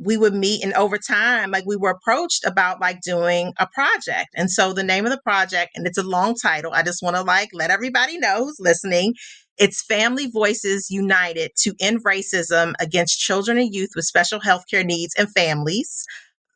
we 0.00 0.16
would 0.16 0.34
meet 0.34 0.62
and 0.62 0.72
over 0.74 0.98
time 0.98 1.50
like 1.50 1.64
we 1.66 1.76
were 1.76 1.90
approached 1.90 2.44
about 2.44 2.80
like 2.80 3.00
doing 3.00 3.52
a 3.58 3.66
project 3.66 4.28
and 4.36 4.50
so 4.50 4.72
the 4.72 4.82
name 4.82 5.04
of 5.04 5.12
the 5.12 5.20
project 5.22 5.72
and 5.74 5.86
it's 5.86 5.98
a 5.98 6.02
long 6.02 6.34
title 6.34 6.72
i 6.72 6.82
just 6.82 7.02
want 7.02 7.16
to 7.16 7.22
like 7.22 7.48
let 7.52 7.70
everybody 7.70 8.18
know 8.18 8.44
who's 8.44 8.58
listening 8.60 9.14
it's 9.58 9.84
Family 9.84 10.28
Voices 10.28 10.88
United 10.88 11.50
to 11.62 11.74
End 11.80 12.04
Racism 12.04 12.74
Against 12.78 13.18
Children 13.18 13.58
and 13.58 13.74
Youth 13.74 13.90
with 13.96 14.04
Special 14.04 14.38
Healthcare 14.38 14.84
Needs 14.84 15.14
and 15.18 15.28
Families. 15.32 16.04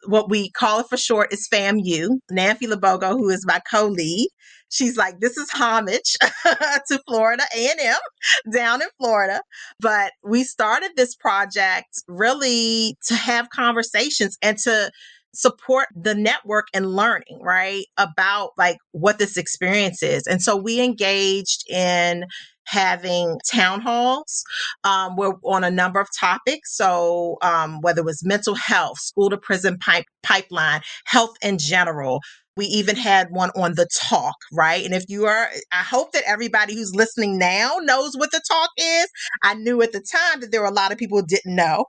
What 0.07 0.31
we 0.31 0.51
call 0.51 0.81
it 0.81 0.87
for 0.89 0.97
short 0.97 1.33
is 1.33 1.49
FAMU. 1.53 2.19
Nancy 2.31 2.69
Labogo, 2.69 3.11
who 3.11 3.29
is 3.29 3.45
my 3.45 3.61
co-lead, 3.69 4.29
she's 4.73 4.97
like, 4.97 5.21
this 5.21 5.37
is 5.37 5.49
homage 5.53 6.17
to 6.45 7.01
Florida 7.07 7.45
A&M 7.55 8.53
down 8.53 8.83
in 8.83 8.89
Florida. 8.99 9.43
But 9.79 10.13
we 10.25 10.43
started 10.45 10.93
this 10.97 11.15
project 11.15 12.03
really 12.09 12.97
to 13.07 13.15
have 13.15 13.51
conversations 13.51 14.37
and 14.43 14.59
to 14.59 14.91
support 15.35 15.89
the 15.95 16.15
network 16.15 16.67
and 16.75 16.95
learning, 16.95 17.41
right? 17.41 17.85
About 17.97 18.51
like 18.59 18.79
what 18.93 19.19
this 19.19 19.37
experience 19.37 20.03
is. 20.03 20.27
And 20.27 20.43
so 20.43 20.57
we 20.57 20.81
engaged 20.81 21.69
in 21.71 22.25
having 22.67 23.39
town 23.51 23.81
halls 23.81 24.45
um, 24.85 25.17
we're 25.17 25.35
on 25.45 25.65
a 25.65 25.71
number 25.71 26.01
of 26.01 26.09
topics 26.19 26.77
so 26.77 27.37
um, 27.43 27.81
whether 27.81 28.01
it 28.01 28.05
was 28.05 28.25
mental 28.25 28.55
health 28.55 28.99
school 28.99 29.31
to 29.31 29.37
prison 29.37 29.79
pipe, 29.79 30.05
pipeline 30.23 30.81
health 31.05 31.35
in 31.43 31.59
general 31.59 32.21
we 32.57 32.67
even 32.67 32.97
had 32.97 33.31
one 33.31 33.51
on 33.57 33.75
the 33.75 33.89
talk, 33.95 34.35
right? 34.53 34.85
And 34.85 34.95
if 34.95 35.05
you 35.09 35.25
are, 35.25 35.49
I 35.73 35.83
hope 35.83 36.13
that 36.13 36.25
everybody 36.27 36.75
who's 36.75 36.95
listening 36.95 37.39
now 37.39 37.79
knows 37.81 38.15
what 38.17 38.31
the 38.31 38.43
talk 38.47 38.71
is. 38.77 39.07
I 39.43 39.55
knew 39.55 39.81
at 39.83 39.93
the 39.93 40.01
time 40.01 40.41
that 40.41 40.53
there 40.53 40.61
were 40.61 40.67
a 40.67 40.73
lot 40.73 40.93
of 40.93 40.99
people 40.99 41.23
didn't 41.23 41.55
know. 41.55 41.87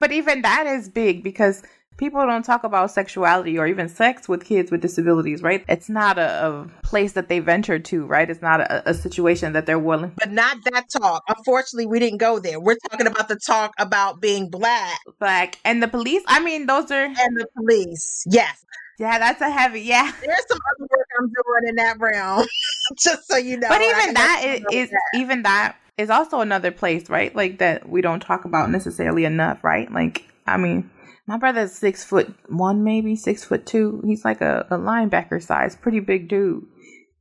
But 0.00 0.12
even 0.12 0.42
that 0.42 0.66
is 0.66 0.88
big 0.88 1.22
because 1.22 1.62
people 1.96 2.24
don't 2.26 2.44
talk 2.44 2.64
about 2.64 2.90
sexuality 2.90 3.58
or 3.58 3.66
even 3.66 3.88
sex 3.88 4.28
with 4.28 4.44
kids 4.44 4.70
with 4.70 4.80
disabilities, 4.80 5.42
right? 5.42 5.64
It's 5.68 5.88
not 5.88 6.18
a, 6.18 6.46
a 6.46 6.68
place 6.82 7.12
that 7.12 7.28
they 7.28 7.38
venture 7.38 7.78
to, 7.78 8.06
right? 8.06 8.28
It's 8.28 8.42
not 8.42 8.60
a, 8.60 8.90
a, 8.90 8.94
situation 8.94 9.52
that 9.52 9.66
they're 9.66 9.78
willing. 9.78 10.12
But 10.16 10.32
not 10.32 10.58
that 10.72 10.88
talk. 10.90 11.22
Unfortunately, 11.28 11.86
we 11.86 11.98
didn't 11.98 12.18
go 12.18 12.38
there. 12.38 12.60
We're 12.60 12.78
talking 12.90 13.06
about 13.06 13.28
the 13.28 13.36
talk 13.36 13.72
about 13.78 14.20
being 14.20 14.50
black. 14.50 14.98
Black. 15.18 15.58
And 15.64 15.82
the 15.82 15.88
police, 15.88 16.22
I 16.26 16.40
mean, 16.40 16.66
those 16.66 16.90
are. 16.90 17.04
And 17.04 17.36
the 17.36 17.46
police, 17.56 18.24
yes. 18.30 18.64
Yeah, 18.98 19.18
that's 19.18 19.42
a 19.42 19.50
heavy, 19.50 19.82
yeah. 19.82 20.10
There's 20.24 20.44
some 20.48 20.58
other 20.74 20.88
work 20.90 21.06
I'm 21.18 21.26
doing 21.26 21.68
in 21.68 21.74
that 21.76 22.00
realm, 22.00 22.46
just 22.98 23.28
so 23.28 23.36
you 23.36 23.58
know. 23.58 23.68
But 23.68 23.82
even 23.82 24.14
that 24.14 24.42
is, 24.44 24.64
is 24.72 24.90
that. 24.90 25.00
even 25.14 25.42
that 25.42 25.76
is 25.98 26.08
also 26.08 26.40
another 26.40 26.70
place, 26.70 27.10
right? 27.10 27.34
Like 27.34 27.58
that 27.58 27.88
we 27.88 28.00
don't 28.00 28.20
talk 28.20 28.46
about 28.46 28.70
necessarily 28.70 29.26
enough, 29.26 29.62
right? 29.62 29.90
Like, 29.92 30.24
I 30.46 30.56
mean, 30.56 30.90
my 31.26 31.38
brother's 31.38 31.72
six 31.72 32.04
foot 32.04 32.32
one, 32.48 32.84
maybe 32.84 33.16
six 33.16 33.44
foot 33.44 33.66
two. 33.66 34.02
He's 34.04 34.24
like 34.24 34.40
a, 34.40 34.66
a 34.70 34.76
linebacker 34.76 35.42
size, 35.42 35.76
pretty 35.76 36.00
big 36.00 36.28
dude. 36.28 36.66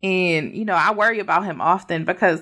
And, 0.04 0.56
you 0.56 0.66
know, 0.66 0.76
I 0.76 0.94
worry 0.94 1.20
about 1.20 1.46
him 1.46 1.62
often 1.62 2.06
because 2.06 2.42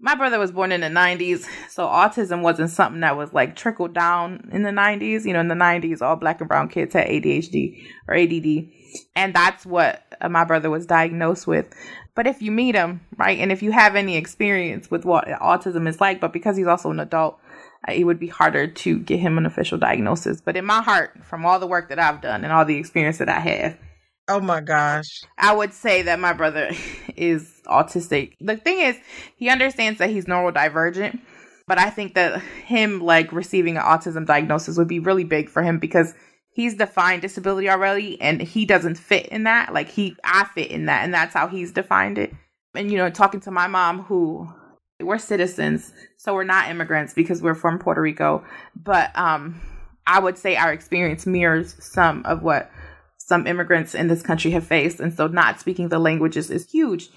my 0.00 0.14
brother 0.14 0.38
was 0.38 0.50
born 0.50 0.72
in 0.72 0.80
the 0.80 0.88
90s, 0.88 1.46
so 1.70 1.86
autism 1.86 2.42
wasn't 2.42 2.70
something 2.70 3.02
that 3.02 3.16
was 3.16 3.32
like 3.32 3.54
trickled 3.54 3.94
down 3.94 4.48
in 4.52 4.62
the 4.62 4.70
90s. 4.70 5.24
You 5.24 5.32
know, 5.32 5.40
in 5.40 5.48
the 5.48 5.54
90s, 5.54 6.02
all 6.02 6.16
black 6.16 6.40
and 6.40 6.48
brown 6.48 6.68
kids 6.68 6.94
had 6.94 7.06
ADHD 7.06 7.86
or 8.08 8.14
ADD. 8.14 8.68
And 9.14 9.34
that's 9.34 9.64
what 9.64 10.02
uh, 10.20 10.28
my 10.28 10.44
brother 10.44 10.70
was 10.70 10.86
diagnosed 10.86 11.46
with. 11.46 11.72
But 12.14 12.26
if 12.26 12.42
you 12.42 12.50
meet 12.50 12.74
him, 12.74 13.00
right, 13.16 13.38
and 13.38 13.52
if 13.52 13.62
you 13.62 13.72
have 13.72 13.94
any 13.94 14.16
experience 14.16 14.90
with 14.90 15.04
what 15.04 15.26
autism 15.28 15.88
is 15.88 16.00
like, 16.00 16.20
but 16.20 16.32
because 16.32 16.56
he's 16.56 16.66
also 16.66 16.90
an 16.90 17.00
adult, 17.00 17.38
it 17.88 18.04
would 18.04 18.18
be 18.18 18.28
harder 18.28 18.66
to 18.66 18.98
get 18.98 19.18
him 19.18 19.38
an 19.38 19.46
official 19.46 19.78
diagnosis. 19.78 20.40
But 20.40 20.56
in 20.56 20.64
my 20.64 20.82
heart, 20.82 21.18
from 21.24 21.44
all 21.44 21.58
the 21.58 21.66
work 21.66 21.88
that 21.88 21.98
I've 21.98 22.20
done 22.20 22.44
and 22.44 22.52
all 22.52 22.64
the 22.64 22.76
experience 22.76 23.18
that 23.18 23.28
I 23.28 23.40
have, 23.40 23.78
oh 24.28 24.40
my 24.40 24.60
gosh, 24.60 25.22
I 25.36 25.54
would 25.54 25.72
say 25.72 26.02
that 26.02 26.20
my 26.20 26.32
brother 26.32 26.70
is 27.16 27.60
autistic. 27.66 28.34
The 28.40 28.56
thing 28.56 28.80
is, 28.80 28.96
he 29.36 29.48
understands 29.48 29.98
that 29.98 30.10
he's 30.10 30.26
neurodivergent, 30.26 31.18
but 31.66 31.78
I 31.78 31.90
think 31.90 32.14
that 32.14 32.40
him 32.40 33.00
like 33.00 33.32
receiving 33.32 33.76
an 33.76 33.82
autism 33.82 34.26
diagnosis 34.26 34.78
would 34.78 34.88
be 34.88 35.00
really 35.00 35.24
big 35.24 35.48
for 35.48 35.62
him 35.62 35.78
because 35.78 36.14
he's 36.50 36.74
defined 36.74 37.22
disability 37.22 37.68
already 37.68 38.20
and 38.20 38.40
he 38.40 38.64
doesn't 38.64 38.96
fit 38.96 39.26
in 39.26 39.44
that. 39.44 39.72
Like 39.72 39.88
he 39.88 40.16
I 40.24 40.44
fit 40.44 40.70
in 40.70 40.86
that 40.86 41.04
and 41.04 41.12
that's 41.12 41.34
how 41.34 41.48
he's 41.48 41.72
defined 41.72 42.18
it. 42.18 42.32
And 42.74 42.90
you 42.90 42.98
know, 42.98 43.10
talking 43.10 43.40
to 43.40 43.50
my 43.50 43.66
mom 43.66 44.02
who 44.02 44.48
we're 45.02 45.18
citizens, 45.18 45.92
so 46.16 46.34
we're 46.34 46.44
not 46.44 46.70
immigrants 46.70 47.14
because 47.14 47.42
we're 47.42 47.54
from 47.54 47.78
Puerto 47.78 48.00
Rico. 48.00 48.44
But 48.74 49.16
um, 49.18 49.60
I 50.06 50.20
would 50.20 50.38
say 50.38 50.56
our 50.56 50.72
experience 50.72 51.26
mirrors 51.26 51.76
some 51.84 52.24
of 52.24 52.42
what 52.42 52.70
some 53.18 53.46
immigrants 53.46 53.94
in 53.94 54.08
this 54.08 54.22
country 54.22 54.50
have 54.50 54.66
faced. 54.66 55.00
And 55.00 55.14
so 55.14 55.26
not 55.26 55.60
speaking 55.60 55.88
the 55.88 55.98
languages 55.98 56.50
is 56.50 56.70
huge. 56.70 57.08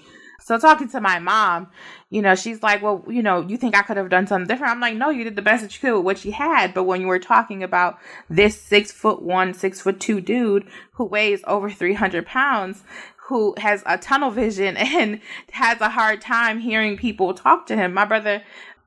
So 0.46 0.58
talking 0.58 0.88
to 0.90 1.00
my 1.00 1.18
mom, 1.18 1.68
you 2.08 2.22
know, 2.22 2.36
she's 2.36 2.62
like, 2.62 2.80
well, 2.80 3.04
you 3.08 3.22
know, 3.22 3.40
you 3.40 3.56
think 3.56 3.76
I 3.76 3.82
could 3.82 3.96
have 3.96 4.10
done 4.10 4.28
something 4.28 4.46
different? 4.46 4.70
I'm 4.70 4.80
like, 4.80 4.94
no, 4.94 5.10
you 5.10 5.24
did 5.24 5.34
the 5.34 5.42
best 5.42 5.62
that 5.62 5.74
you 5.74 5.80
could 5.80 5.96
with 5.96 6.04
what 6.04 6.24
you 6.24 6.30
had. 6.30 6.72
But 6.72 6.84
when 6.84 7.00
you 7.00 7.08
were 7.08 7.18
talking 7.18 7.64
about 7.64 7.98
this 8.30 8.60
six 8.60 8.92
foot 8.92 9.22
one, 9.22 9.54
six 9.54 9.80
foot 9.80 9.98
two 9.98 10.20
dude 10.20 10.68
who 10.92 11.04
weighs 11.04 11.40
over 11.46 11.68
300 11.68 12.26
pounds, 12.26 12.84
who 13.26 13.54
has 13.58 13.82
a 13.86 13.98
tunnel 13.98 14.30
vision 14.30 14.76
and 14.76 15.20
has 15.52 15.80
a 15.80 15.88
hard 15.88 16.20
time 16.20 16.60
hearing 16.60 16.96
people 16.96 17.34
talk 17.34 17.66
to 17.66 17.76
him. 17.76 17.92
My 17.92 18.04
brother, 18.04 18.42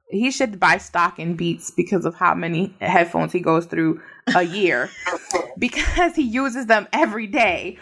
he 0.10 0.32
should 0.32 0.60
buy 0.60 0.78
stock 0.78 1.20
in 1.20 1.36
Beats 1.36 1.72
because 1.72 2.06
of 2.06 2.16
how 2.16 2.34
many 2.34 2.74
headphones 2.82 3.32
he 3.32 3.40
goes 3.40 3.66
through 3.66 4.02
a 4.36 4.44
year 4.44 4.90
because 5.58 6.16
he 6.16 6.24
uses 6.24 6.66
them 6.66 6.88
every 6.94 7.28
day. 7.28 7.78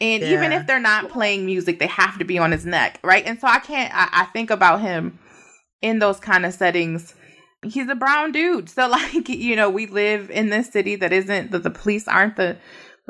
And 0.00 0.22
yeah. 0.22 0.30
even 0.30 0.52
if 0.52 0.66
they're 0.66 0.80
not 0.80 1.10
playing 1.10 1.46
music, 1.46 1.78
they 1.78 1.86
have 1.86 2.18
to 2.18 2.24
be 2.24 2.38
on 2.38 2.50
his 2.50 2.66
neck, 2.66 2.98
right? 3.04 3.24
And 3.24 3.40
so 3.40 3.46
I 3.46 3.60
can't, 3.60 3.92
I, 3.94 4.08
I 4.22 4.24
think 4.26 4.50
about 4.50 4.80
him 4.80 5.18
in 5.80 6.00
those 6.00 6.18
kind 6.18 6.44
of 6.44 6.52
settings 6.52 7.14
he's 7.62 7.88
a 7.88 7.94
brown 7.94 8.32
dude. 8.32 8.68
So 8.68 8.88
like, 8.88 9.28
you 9.28 9.56
know, 9.56 9.70
we 9.70 9.86
live 9.86 10.30
in 10.30 10.50
this 10.50 10.70
city 10.70 10.96
that 10.96 11.12
isn't 11.12 11.50
that 11.52 11.62
the 11.62 11.70
police 11.70 12.08
aren't 12.08 12.36
the 12.36 12.56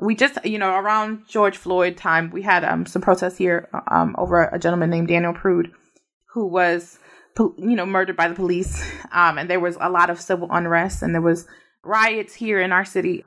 we 0.01 0.15
just 0.15 0.45
you 0.45 0.59
know 0.59 0.75
around 0.75 1.27
George 1.29 1.57
Floyd 1.57 1.97
time 1.97 2.31
we 2.31 2.43
had 2.43 2.65
um 2.65 2.87
some 2.87 3.03
protests 3.03 3.37
here 3.37 3.69
um 3.89 4.15
over 4.19 4.45
a 4.45 4.59
gentleman 4.59 4.91
named 4.91 5.09
Daniel 5.09 5.35
Prude 5.35 5.73
who 6.33 6.47
was 6.47 6.99
you 7.39 7.77
know 7.77 7.87
murdered 7.87 8.17
by 8.17 8.29
the 8.29 8.35
police. 8.35 8.83
Um 9.13 9.37
and 9.37 9.51
there 9.51 9.61
was 9.61 9.77
a 9.79 9.91
lot 9.91 10.09
of 10.09 10.19
civil 10.21 10.49
unrest 10.51 11.03
and 11.03 11.15
there 11.15 11.21
was 11.21 11.47
riots 11.85 12.33
here 12.35 12.61
in 12.61 12.73
our 12.73 12.85
city. 12.85 13.25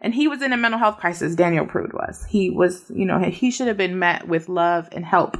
And 0.00 0.14
he 0.14 0.26
was 0.26 0.42
in 0.42 0.52
a 0.52 0.56
mental 0.56 0.80
health 0.80 0.98
crisis 0.98 1.36
Daniel 1.36 1.66
Prude 1.66 1.92
was. 1.92 2.26
He 2.28 2.50
was 2.50 2.90
you 2.92 3.04
know 3.04 3.20
he 3.20 3.52
should 3.52 3.68
have 3.68 3.76
been 3.76 4.00
met 4.00 4.26
with 4.26 4.48
love 4.48 4.88
and 4.90 5.04
help. 5.04 5.36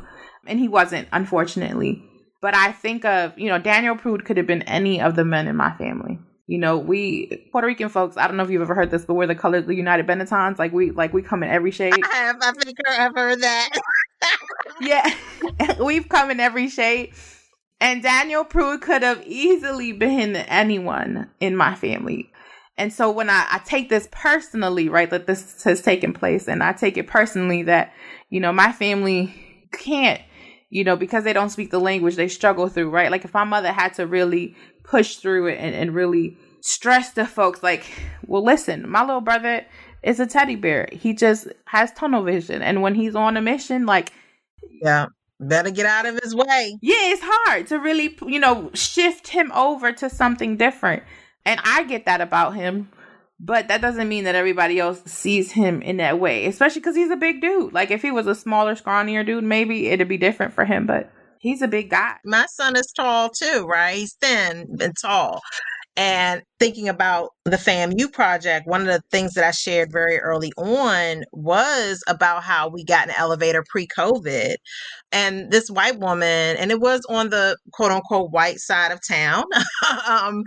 And 0.46 0.60
he 0.60 0.68
wasn't 0.68 1.08
unfortunately. 1.10 2.04
But 2.40 2.54
I 2.54 2.70
think 2.70 3.04
of 3.04 3.36
you 3.36 3.48
know 3.48 3.58
Daniel 3.58 3.96
Prude 3.96 4.24
could 4.24 4.36
have 4.36 4.46
been 4.46 4.62
any 4.62 5.00
of 5.00 5.16
the 5.16 5.24
men 5.24 5.48
in 5.48 5.56
my 5.56 5.76
family 5.76 6.20
you 6.48 6.56
know, 6.56 6.78
we 6.78 7.46
Puerto 7.52 7.66
Rican 7.66 7.90
folks. 7.90 8.16
I 8.16 8.26
don't 8.26 8.38
know 8.38 8.42
if 8.42 8.50
you've 8.50 8.62
ever 8.62 8.74
heard 8.74 8.90
this, 8.90 9.04
but 9.04 9.14
we're 9.14 9.26
the 9.26 9.34
color 9.34 9.60
the 9.60 9.74
United 9.74 10.06
Benettons. 10.06 10.58
Like 10.58 10.72
we 10.72 10.90
like 10.90 11.12
we 11.12 11.20
come 11.20 11.42
in 11.42 11.50
every 11.50 11.70
shade. 11.70 11.92
I 12.02 12.16
have. 12.16 12.36
I 12.40 12.52
think 12.52 12.78
I've 12.88 13.14
heard 13.14 13.40
that. 13.42 13.70
yeah, 14.80 15.14
we've 15.80 16.08
come 16.08 16.30
in 16.30 16.40
every 16.40 16.68
shade. 16.68 17.12
And 17.80 18.02
Daniel 18.02 18.44
Prude 18.44 18.80
could 18.80 19.02
have 19.02 19.22
easily 19.26 19.92
been 19.92 20.34
anyone 20.36 21.30
in 21.38 21.54
my 21.54 21.74
family. 21.74 22.30
And 22.78 22.92
so 22.92 23.10
when 23.10 23.28
I, 23.28 23.46
I 23.50 23.60
take 23.64 23.90
this 23.90 24.08
personally, 24.10 24.88
right, 24.88 25.10
that 25.10 25.26
this 25.26 25.62
has 25.64 25.82
taken 25.82 26.12
place, 26.12 26.48
and 26.48 26.62
I 26.62 26.72
take 26.72 26.96
it 26.96 27.06
personally 27.06 27.64
that, 27.64 27.92
you 28.30 28.40
know, 28.40 28.52
my 28.52 28.72
family 28.72 29.34
can't, 29.72 30.20
you 30.70 30.84
know, 30.84 30.96
because 30.96 31.24
they 31.24 31.32
don't 31.32 31.50
speak 31.50 31.70
the 31.70 31.80
language, 31.80 32.16
they 32.16 32.28
struggle 32.28 32.68
through, 32.68 32.90
right? 32.90 33.10
Like 33.10 33.24
if 33.24 33.34
my 33.34 33.44
mother 33.44 33.72
had 33.72 33.94
to 33.94 34.06
really 34.06 34.54
push 34.84 35.16
through 35.16 35.48
it 35.48 35.58
and, 35.58 35.74
and 35.74 35.94
really 35.94 36.36
stress 36.60 37.12
the 37.12 37.26
folks 37.26 37.62
like, 37.62 37.84
well, 38.26 38.44
listen, 38.44 38.88
my 38.88 39.00
little 39.00 39.20
brother 39.20 39.64
is 40.02 40.20
a 40.20 40.26
teddy 40.26 40.56
bear. 40.56 40.88
He 40.92 41.14
just 41.14 41.48
has 41.66 41.92
tunnel 41.92 42.22
vision. 42.22 42.62
And 42.62 42.82
when 42.82 42.94
he's 42.94 43.14
on 43.14 43.36
a 43.36 43.42
mission, 43.42 43.86
like, 43.86 44.12
yeah, 44.82 45.06
better 45.40 45.70
get 45.70 45.86
out 45.86 46.06
of 46.06 46.18
his 46.22 46.34
way. 46.34 46.78
Yeah, 46.82 46.96
it's 46.98 47.22
hard 47.24 47.66
to 47.68 47.78
really, 47.78 48.16
you 48.26 48.40
know, 48.40 48.70
shift 48.74 49.28
him 49.28 49.50
over 49.52 49.92
to 49.92 50.10
something 50.10 50.56
different. 50.56 51.02
And 51.44 51.60
I 51.64 51.84
get 51.84 52.04
that 52.04 52.20
about 52.20 52.54
him, 52.54 52.90
but 53.40 53.68
that 53.68 53.80
doesn't 53.80 54.08
mean 54.08 54.24
that 54.24 54.34
everybody 54.34 54.80
else 54.80 55.02
sees 55.04 55.52
him 55.52 55.80
in 55.82 55.98
that 55.98 56.18
way, 56.18 56.46
especially 56.46 56.80
because 56.80 56.96
he's 56.96 57.10
a 57.10 57.16
big 57.16 57.40
dude. 57.40 57.72
Like 57.72 57.90
if 57.90 58.02
he 58.02 58.10
was 58.10 58.26
a 58.26 58.34
smaller, 58.34 58.74
scrawnier 58.74 59.24
dude, 59.24 59.44
maybe 59.44 59.88
it'd 59.88 60.08
be 60.08 60.18
different 60.18 60.52
for 60.52 60.64
him, 60.64 60.86
but 60.86 61.10
he's 61.38 61.62
a 61.62 61.68
big 61.68 61.90
guy. 61.90 62.16
My 62.24 62.46
son 62.46 62.76
is 62.76 62.92
tall 62.96 63.30
too, 63.30 63.66
right? 63.68 63.96
He's 63.96 64.14
thin 64.20 64.66
and 64.80 64.94
tall. 65.00 65.40
And 65.96 66.42
thinking 66.60 66.88
about 66.88 67.30
the 67.44 67.56
FAMU 67.56 68.12
project, 68.12 68.68
one 68.68 68.82
of 68.82 68.86
the 68.86 69.02
things 69.10 69.34
that 69.34 69.42
I 69.42 69.50
shared 69.50 69.90
very 69.90 70.18
early 70.20 70.52
on 70.56 71.24
was 71.32 72.04
about 72.06 72.44
how 72.44 72.68
we 72.68 72.84
got 72.84 73.08
an 73.08 73.14
elevator 73.18 73.64
pre 73.68 73.88
COVID. 73.88 74.54
And 75.10 75.50
this 75.50 75.68
white 75.68 75.98
woman, 75.98 76.56
and 76.56 76.70
it 76.70 76.80
was 76.80 77.04
on 77.08 77.30
the 77.30 77.56
quote 77.72 77.90
unquote 77.90 78.30
white 78.30 78.60
side 78.60 78.92
of 78.92 79.00
town. 79.04 79.42
um, 80.08 80.44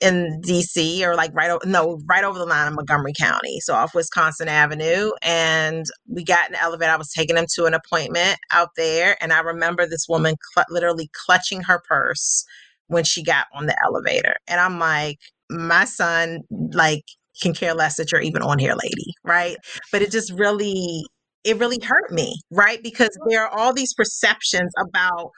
in 0.00 0.40
DC 0.44 1.02
or 1.02 1.16
like 1.16 1.34
right 1.34 1.50
over 1.50 1.66
no 1.66 2.00
right 2.06 2.24
over 2.24 2.38
the 2.38 2.44
line 2.46 2.68
in 2.68 2.74
Montgomery 2.74 3.12
County, 3.18 3.60
so 3.60 3.74
off 3.74 3.94
Wisconsin 3.94 4.48
Avenue. 4.48 5.10
And 5.22 5.86
we 6.06 6.24
got 6.24 6.48
an 6.50 6.56
elevator. 6.56 6.92
I 6.92 6.96
was 6.96 7.10
taking 7.10 7.36
him 7.36 7.46
to 7.54 7.64
an 7.66 7.74
appointment 7.74 8.38
out 8.52 8.70
there, 8.76 9.16
and 9.20 9.32
I 9.32 9.40
remember 9.40 9.86
this 9.86 10.06
woman 10.08 10.36
cl- 10.54 10.66
literally 10.70 11.10
clutching 11.26 11.62
her 11.62 11.82
purse 11.88 12.44
when 12.88 13.04
she 13.04 13.22
got 13.22 13.46
on 13.54 13.66
the 13.66 13.76
elevator. 13.84 14.36
And 14.46 14.60
I'm 14.60 14.78
like, 14.78 15.18
my 15.50 15.84
son, 15.84 16.40
like, 16.50 17.04
can 17.40 17.54
care 17.54 17.74
less 17.74 17.96
that 17.96 18.10
you're 18.10 18.20
even 18.20 18.42
on 18.42 18.58
here, 18.58 18.74
lady. 18.74 19.14
Right. 19.24 19.56
But 19.92 20.02
it 20.02 20.10
just 20.10 20.32
really, 20.32 21.04
it 21.44 21.58
really 21.58 21.78
hurt 21.84 22.10
me. 22.10 22.40
Right. 22.50 22.82
Because 22.82 23.16
there 23.28 23.44
are 23.46 23.58
all 23.58 23.72
these 23.72 23.94
perceptions 23.94 24.72
about 24.78 25.30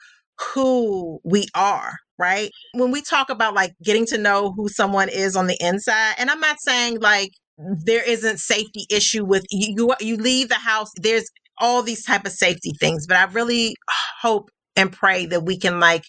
who 0.53 1.19
we 1.23 1.47
are. 1.55 1.93
Right. 2.17 2.51
When 2.73 2.91
we 2.91 3.01
talk 3.01 3.31
about 3.31 3.55
like 3.55 3.73
getting 3.83 4.05
to 4.07 4.17
know 4.17 4.53
who 4.55 4.69
someone 4.69 5.09
is 5.09 5.35
on 5.35 5.47
the 5.47 5.57
inside, 5.59 6.13
and 6.19 6.29
I'm 6.29 6.39
not 6.39 6.57
saying 6.61 6.99
like, 6.99 7.31
there 7.57 8.03
isn't 8.03 8.39
safety 8.39 8.85
issue 8.89 9.25
with 9.25 9.45
you, 9.49 9.93
you 9.99 10.17
leave 10.17 10.49
the 10.49 10.55
house 10.55 10.91
there's 10.97 11.29
all 11.59 11.83
these 11.83 12.03
type 12.03 12.25
of 12.25 12.31
safety 12.31 12.71
things 12.79 13.05
but 13.05 13.17
i 13.17 13.23
really 13.25 13.75
hope 14.21 14.49
and 14.75 14.91
pray 14.91 15.25
that 15.27 15.43
we 15.43 15.57
can 15.57 15.79
like 15.79 16.05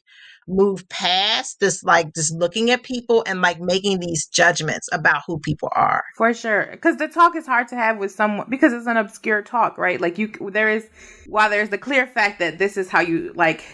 move 0.49 0.88
past 0.88 1.61
this 1.61 1.85
like 1.85 2.14
just 2.14 2.35
looking 2.35 2.71
at 2.71 2.83
people 2.83 3.23
and 3.26 3.40
like 3.40 3.61
making 3.61 4.00
these 4.00 4.26
judgments 4.26 4.88
about 4.92 5.23
who 5.26 5.38
people 5.38 5.69
are. 5.75 6.02
For 6.16 6.35
sure. 6.35 6.69
Because 6.73 6.97
the 6.97 7.09
talk 7.09 7.37
is 7.37 7.47
hard 7.47 7.69
to 7.69 7.76
have 7.76 7.99
with 7.99 8.11
someone 8.11 8.49
because 8.50 8.73
it's 8.73 8.87
an 8.87 8.97
obscure 8.97 9.42
talk 9.42 9.78
right? 9.78 10.00
Like 10.00 10.19
you 10.19 10.33
there 10.52 10.69
is 10.69 10.88
while 11.28 11.50
there's 11.50 11.71
the 11.71 11.78
clear 11.78 12.07
fact 12.07 12.38
that 12.40 12.59
this 12.59 12.76
is 12.76 12.88
how 12.88 13.00
you 13.00 13.33
like 13.35 13.64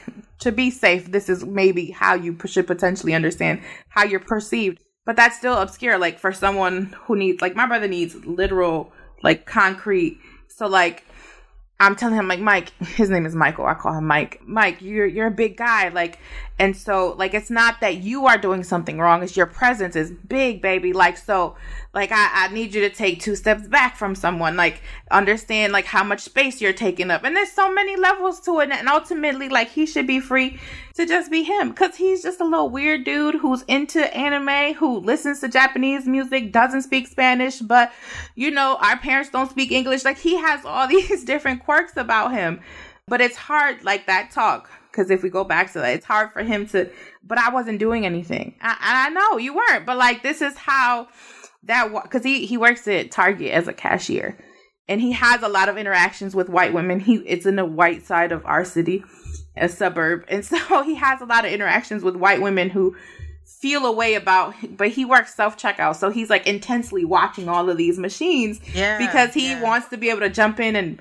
to 0.41 0.53
be 0.53 0.71
safe 0.71 1.11
this 1.11 1.29
is 1.29 1.45
maybe 1.45 1.91
how 1.91 2.15
you 2.15 2.39
should 2.47 2.67
potentially 2.67 3.15
understand 3.15 3.63
how 3.89 4.05
you're 4.05 4.21
perceived. 4.21 4.79
But 5.07 5.17
that's 5.17 5.39
still 5.39 5.55
obscure 5.55 5.99
like 5.99 6.19
for 6.19 6.33
someone 6.33 6.95
who 7.05 7.17
needs 7.17 7.41
like 7.41 7.57
my 7.57 7.67
brother 7.67 7.89
needs 7.89 8.15
literal 8.27 8.93
like 9.23 9.47
concrete. 9.47 10.19
So 10.49 10.67
like 10.67 11.05
I'm 11.81 11.95
telling 11.95 12.17
him 12.17 12.27
like 12.27 12.41
Mike, 12.41 12.71
his 12.81 13.09
name 13.09 13.25
is 13.25 13.35
Michael. 13.35 13.67
I 13.67 13.75
call 13.75 13.95
him 13.95 14.07
Mike. 14.07 14.41
Mike, 14.45 14.83
you're 14.83 15.07
you're 15.07 15.29
a 15.29 15.33
big 15.33 15.57
guy, 15.57 15.89
like, 15.89 16.19
and 16.59 16.77
so 16.77 17.15
like 17.19 17.35
it's 17.35 17.51
not 17.51 17.81
that 17.81 17.99
you 17.99 18.27
are 18.27 18.39
doing 18.39 18.65
something 18.65 18.99
wrong. 18.99 19.23
It's 19.23 19.37
your 19.37 19.47
presence 19.47 19.95
is 19.95 20.11
big, 20.11 20.61
baby. 20.61 20.93
Like 20.93 21.17
so, 21.17 21.57
like 21.95 22.13
I, 22.13 22.29
I 22.33 22.49
need 22.49 22.75
you 22.75 22.83
to 22.83 22.91
take 22.91 23.21
two 23.21 23.35
steps 23.35 23.67
back 23.67 23.97
from 23.97 24.15
someone 24.15 24.57
like 24.57 24.83
understand 25.11 25.73
like 25.73 25.87
how 25.87 26.05
much 26.05 26.21
space 26.21 26.61
you're 26.61 26.73
taking 26.73 27.11
up 27.11 27.25
and 27.25 27.35
there's 27.35 27.51
so 27.51 27.73
many 27.73 27.97
levels 27.97 28.41
to 28.41 28.61
it 28.61 28.71
and 28.71 28.89
ultimately 28.89 29.49
like 29.49 29.71
he 29.71 29.87
should 29.87 30.07
be 30.07 30.21
free 30.21 30.59
to 30.95 31.07
just 31.07 31.31
be 31.31 31.43
him 31.43 31.71
because 31.71 31.97
he's 31.97 32.23
just 32.23 32.41
a 32.41 32.45
little 32.45 32.69
weird 32.69 33.05
dude 33.05 33.37
who's 33.37 33.63
into 33.63 34.15
anime 34.17 34.75
who 34.75 34.99
listens 34.99 35.41
to 35.41 35.49
japanese 35.49 36.07
music 36.07 36.53
doesn't 36.53 36.83
speak 36.83 37.09
spanish 37.09 37.59
but 37.59 37.91
you 38.35 38.51
know 38.51 38.77
our 38.81 38.99
parents 38.99 39.31
don't 39.31 39.51
speak 39.51 39.73
english 39.73 40.05
like 40.05 40.19
he 40.19 40.37
has 40.37 40.65
all 40.65 40.87
these 40.89 41.25
different 41.25 41.65
quirks 41.69 41.97
about 41.97 42.33
him 42.33 42.61
but 43.07 43.21
it's 43.21 43.37
hard 43.37 43.83
like 43.85 44.07
that 44.07 44.31
talk 44.31 44.71
because 44.91 45.11
if 45.11 45.23
we 45.23 45.29
go 45.29 45.45
back 45.45 45.73
to 45.73 45.79
that 45.79 45.95
it's 45.95 46.07
hard 46.07 46.33
for 46.33 46.43
him 46.43 46.67
to 46.67 46.91
but 47.23 47.39
i 47.39 47.51
wasn't 47.51 47.79
doing 47.79 48.07
anything 48.07 48.55
I, 48.61 48.77
I 48.81 49.11
know 49.11 49.39
you 49.39 49.55
weren't 49.55 49.85
but 49.87 49.97
like 49.97 50.23
this 50.23 50.41
is 50.41 50.57
how 50.57 51.09
that 51.65 51.93
because 52.03 52.23
he 52.23 52.47
he 52.47 52.57
works 52.57 52.87
at 52.89 53.11
Target 53.11 53.53
as 53.53 53.69
a 53.69 53.73
cashier, 53.73 54.37
and 54.89 55.01
he 55.01 55.13
has 55.13 55.43
a 55.43 55.49
lot 55.49 55.69
of 55.69 55.77
interactions 55.77 56.35
with 56.35 56.49
white 56.49 56.73
women. 56.73 57.01
He 57.01 57.17
it's 57.17 57.47
in 57.47 57.57
the 57.57 57.65
white 57.65 58.05
side 58.05 58.33
of 58.33 58.45
our 58.45 58.65
city, 58.65 59.05
a 59.57 59.69
suburb, 59.69 60.25
and 60.29 60.45
so 60.45 60.83
he 60.83 60.97
has 60.97 61.21
a 61.21 61.27
lot 61.27 61.45
of 61.45 61.53
interactions 61.53 62.03
with 62.03 62.17
white 62.17 62.43
women 62.43 62.71
who 62.71 62.97
feel 63.45 63.87
a 63.87 63.93
way 63.93 64.15
about 64.15 64.55
but 64.77 64.89
he 64.89 65.07
works 65.07 65.35
self 65.35 65.57
checkout 65.57 65.97
so 65.97 66.11
he's 66.11 66.29
like 66.29 66.47
intensely 66.47 67.03
watching 67.03 67.49
all 67.49 67.71
of 67.71 67.79
these 67.79 67.99
machines 67.99 68.61
yeah, 68.75 68.99
because 68.99 69.33
he 69.33 69.49
yeah. 69.49 69.63
wants 69.63 69.89
to 69.89 69.97
be 69.97 70.11
able 70.11 70.21
to 70.21 70.29
jump 70.29 70.61
in 70.61 70.77
and 70.77 71.01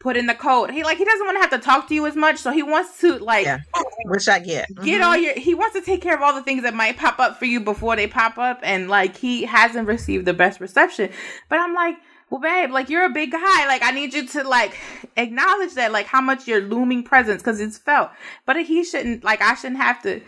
put 0.00 0.16
in 0.16 0.26
the 0.26 0.34
code. 0.34 0.70
He 0.70 0.84
like 0.84 0.98
he 0.98 1.04
doesn't 1.04 1.26
want 1.26 1.36
to 1.36 1.40
have 1.40 1.50
to 1.50 1.58
talk 1.58 1.88
to 1.88 1.94
you 1.94 2.06
as 2.06 2.14
much, 2.14 2.38
so 2.38 2.50
he 2.52 2.62
wants 2.62 3.00
to 3.00 3.18
like 3.18 3.46
yeah. 3.46 3.58
which 4.04 4.28
I 4.28 4.38
get. 4.38 4.68
Get 4.68 4.78
mm-hmm. 4.78 5.02
all 5.02 5.16
your 5.16 5.34
he 5.34 5.54
wants 5.54 5.74
to 5.74 5.82
take 5.82 6.02
care 6.02 6.14
of 6.14 6.22
all 6.22 6.34
the 6.34 6.42
things 6.42 6.62
that 6.62 6.74
might 6.74 6.96
pop 6.96 7.18
up 7.18 7.38
for 7.38 7.44
you 7.44 7.60
before 7.60 7.96
they 7.96 8.06
pop 8.06 8.38
up 8.38 8.60
and 8.62 8.88
like 8.88 9.16
he 9.16 9.44
hasn't 9.44 9.88
received 9.88 10.24
the 10.24 10.34
best 10.34 10.60
reception. 10.60 11.10
But 11.48 11.60
I'm 11.60 11.74
like, 11.74 11.96
well 12.30 12.40
babe, 12.40 12.70
like 12.70 12.88
you're 12.88 13.04
a 13.04 13.10
big 13.10 13.32
guy. 13.32 13.66
Like 13.66 13.82
I 13.82 13.90
need 13.90 14.14
you 14.14 14.26
to 14.28 14.44
like 14.44 14.76
acknowledge 15.16 15.74
that 15.74 15.92
like 15.92 16.06
how 16.06 16.20
much 16.20 16.46
your 16.46 16.60
looming 16.60 17.02
presence 17.02 17.42
cuz 17.42 17.60
it's 17.60 17.78
felt. 17.78 18.10
But 18.46 18.56
he 18.64 18.84
shouldn't 18.84 19.24
like 19.24 19.42
I 19.42 19.54
shouldn't 19.54 19.80
have 19.80 20.02
to 20.02 20.20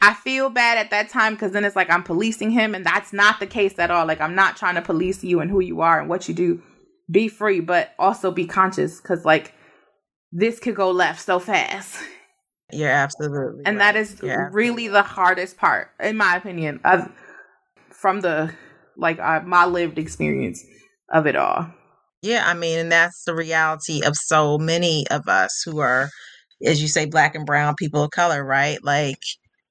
I 0.00 0.14
feel 0.14 0.48
bad 0.48 0.78
at 0.78 0.90
that 0.90 1.10
time 1.10 1.34
because 1.34 1.52
then 1.52 1.64
it's 1.64 1.74
like 1.74 1.90
I'm 1.90 2.04
policing 2.04 2.52
him, 2.52 2.72
and 2.72 2.86
that's 2.86 3.12
not 3.12 3.40
the 3.40 3.48
case 3.48 3.76
at 3.80 3.90
all. 3.90 4.06
Like, 4.06 4.20
I'm 4.20 4.36
not 4.36 4.56
trying 4.56 4.76
to 4.76 4.80
police 4.80 5.24
you 5.24 5.40
and 5.40 5.50
who 5.50 5.58
you 5.58 5.80
are 5.80 5.98
and 5.98 6.08
what 6.08 6.28
you 6.28 6.34
do 6.34 6.62
be 7.10 7.28
free, 7.28 7.60
but 7.60 7.94
also 7.98 8.30
be 8.30 8.46
conscious 8.46 9.00
because 9.00 9.24
like 9.24 9.54
this 10.32 10.58
could 10.58 10.74
go 10.74 10.90
left 10.90 11.20
so 11.20 11.38
fast. 11.38 12.02
You're 12.70 12.90
absolutely, 12.90 13.62
and 13.64 13.78
right. 13.78 13.94
that 13.94 13.96
is 13.96 14.20
You're 14.22 14.50
really 14.52 14.88
the 14.88 15.02
hardest 15.02 15.56
part, 15.56 15.88
in 16.00 16.16
my 16.16 16.36
opinion, 16.36 16.80
of 16.84 17.10
from 17.90 18.20
the 18.20 18.52
like 18.96 19.18
uh, 19.18 19.40
my 19.44 19.64
lived 19.64 19.98
experience 19.98 20.62
of 21.12 21.26
it 21.26 21.36
all. 21.36 21.66
Yeah, 22.22 22.44
I 22.46 22.54
mean, 22.54 22.78
and 22.78 22.92
that's 22.92 23.24
the 23.24 23.34
reality 23.34 24.02
of 24.04 24.14
so 24.16 24.58
many 24.58 25.06
of 25.10 25.28
us 25.28 25.62
who 25.64 25.78
are, 25.78 26.10
as 26.64 26.82
you 26.82 26.88
say, 26.88 27.06
black 27.06 27.34
and 27.34 27.46
brown 27.46 27.74
people 27.76 28.02
of 28.02 28.10
color, 28.10 28.44
right? 28.44 28.78
Like 28.82 29.20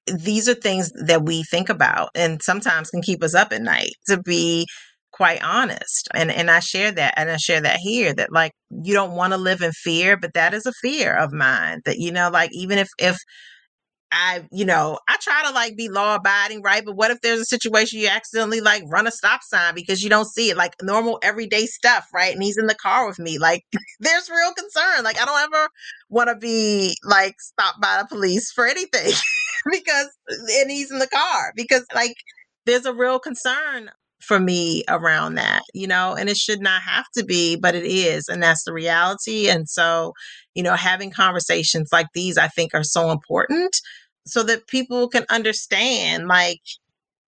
these 0.08 0.48
are 0.48 0.54
things 0.54 0.92
that 1.06 1.24
we 1.24 1.44
think 1.44 1.70
about 1.70 2.10
and 2.16 2.42
sometimes 2.42 2.90
can 2.90 3.02
keep 3.02 3.22
us 3.22 3.36
up 3.36 3.52
at 3.52 3.62
night 3.62 3.92
to 4.08 4.22
be 4.22 4.66
quite 5.18 5.44
honest 5.44 6.08
and 6.14 6.32
and 6.32 6.52
i 6.52 6.60
share 6.60 6.92
that 6.92 7.14
and 7.18 7.30
i 7.32 7.38
share 7.38 7.60
that 7.60 7.78
here 7.78 8.14
that 8.14 8.32
like 8.32 8.52
you 8.84 8.94
don't 8.94 9.16
want 9.16 9.34
to 9.34 9.38
live 9.38 9.62
in 9.62 9.72
fear 9.72 10.16
but 10.16 10.34
that 10.36 10.54
is 10.54 10.68
a 10.68 10.74
fear 10.82 11.12
of 11.16 11.34
mine 11.34 11.82
that 11.86 11.98
you 11.98 12.12
know 12.12 12.30
like 12.30 12.52
even 12.54 12.78
if 12.78 12.88
if 13.00 13.18
I, 14.12 14.46
you 14.52 14.64
know, 14.66 15.00
I 15.08 15.18
try 15.22 15.44
to 15.48 15.52
like 15.52 15.76
be 15.76 15.90
law 15.90 16.16
abiding, 16.16 16.62
right? 16.62 16.84
But 16.86 16.96
what 16.96 17.12
if 17.12 17.20
there's 17.22 17.42
a 17.42 17.46
situation 17.46 18.00
you 18.00 18.08
accidentally 18.08 18.62
like 18.62 18.84
run 18.88 19.08
a 19.08 19.12
stop 19.12 19.42
sign 19.44 19.76
because 19.76 20.02
you 20.02 20.10
don't 20.10 20.28
see 20.28 20.50
it, 20.50 20.58
like 20.58 20.76
normal 20.82 21.20
everyday 21.22 21.66
stuff, 21.66 22.06
right? 22.14 22.34
And 22.34 22.42
he's 22.42 22.58
in 22.58 22.68
the 22.68 22.76
car 22.76 23.08
with 23.08 23.20
me. 23.20 23.38
Like, 23.38 23.64
there's 24.00 24.30
real 24.30 24.54
concern. 24.54 25.04
Like, 25.04 25.22
I 25.22 25.26
don't 25.26 25.54
ever 25.54 25.68
want 26.10 26.30
to 26.30 26.36
be 26.36 26.96
like 27.04 27.36
stopped 27.40 27.82
by 27.82 28.02
the 28.02 28.08
police 28.08 28.52
for 28.52 28.66
anything 28.66 29.12
because, 29.72 30.08
and 30.30 30.72
he's 30.72 30.92
in 30.92 31.00
the 31.00 31.08
car 31.08 31.52
because 31.56 31.86
like 31.94 32.16
there's 32.66 32.86
a 32.86 32.94
real 32.94 33.20
concern 33.20 33.90
for 34.20 34.40
me 34.40 34.84
around 34.90 35.36
that, 35.36 35.62
you 35.74 35.88
know, 35.88 36.16
and 36.16 36.30
it 36.30 36.38
should 36.38 36.62
not 36.62 36.82
have 36.82 37.06
to 37.16 37.24
be, 37.24 37.56
but 37.56 37.76
it 37.76 37.86
is. 37.86 38.28
And 38.28 38.42
that's 38.42 38.64
the 38.64 38.74
reality. 38.74 39.50
And 39.50 39.70
so, 39.70 40.14
you 40.56 40.64
know, 40.64 40.74
having 40.74 41.12
conversations 41.12 41.90
like 41.92 42.08
these, 42.14 42.38
I 42.38 42.48
think 42.48 42.74
are 42.74 42.84
so 42.84 43.12
important 43.12 43.80
so 44.26 44.44
that 44.44 44.68
people 44.68 45.08
can 45.08 45.26
understand 45.30 46.28
like, 46.28 46.62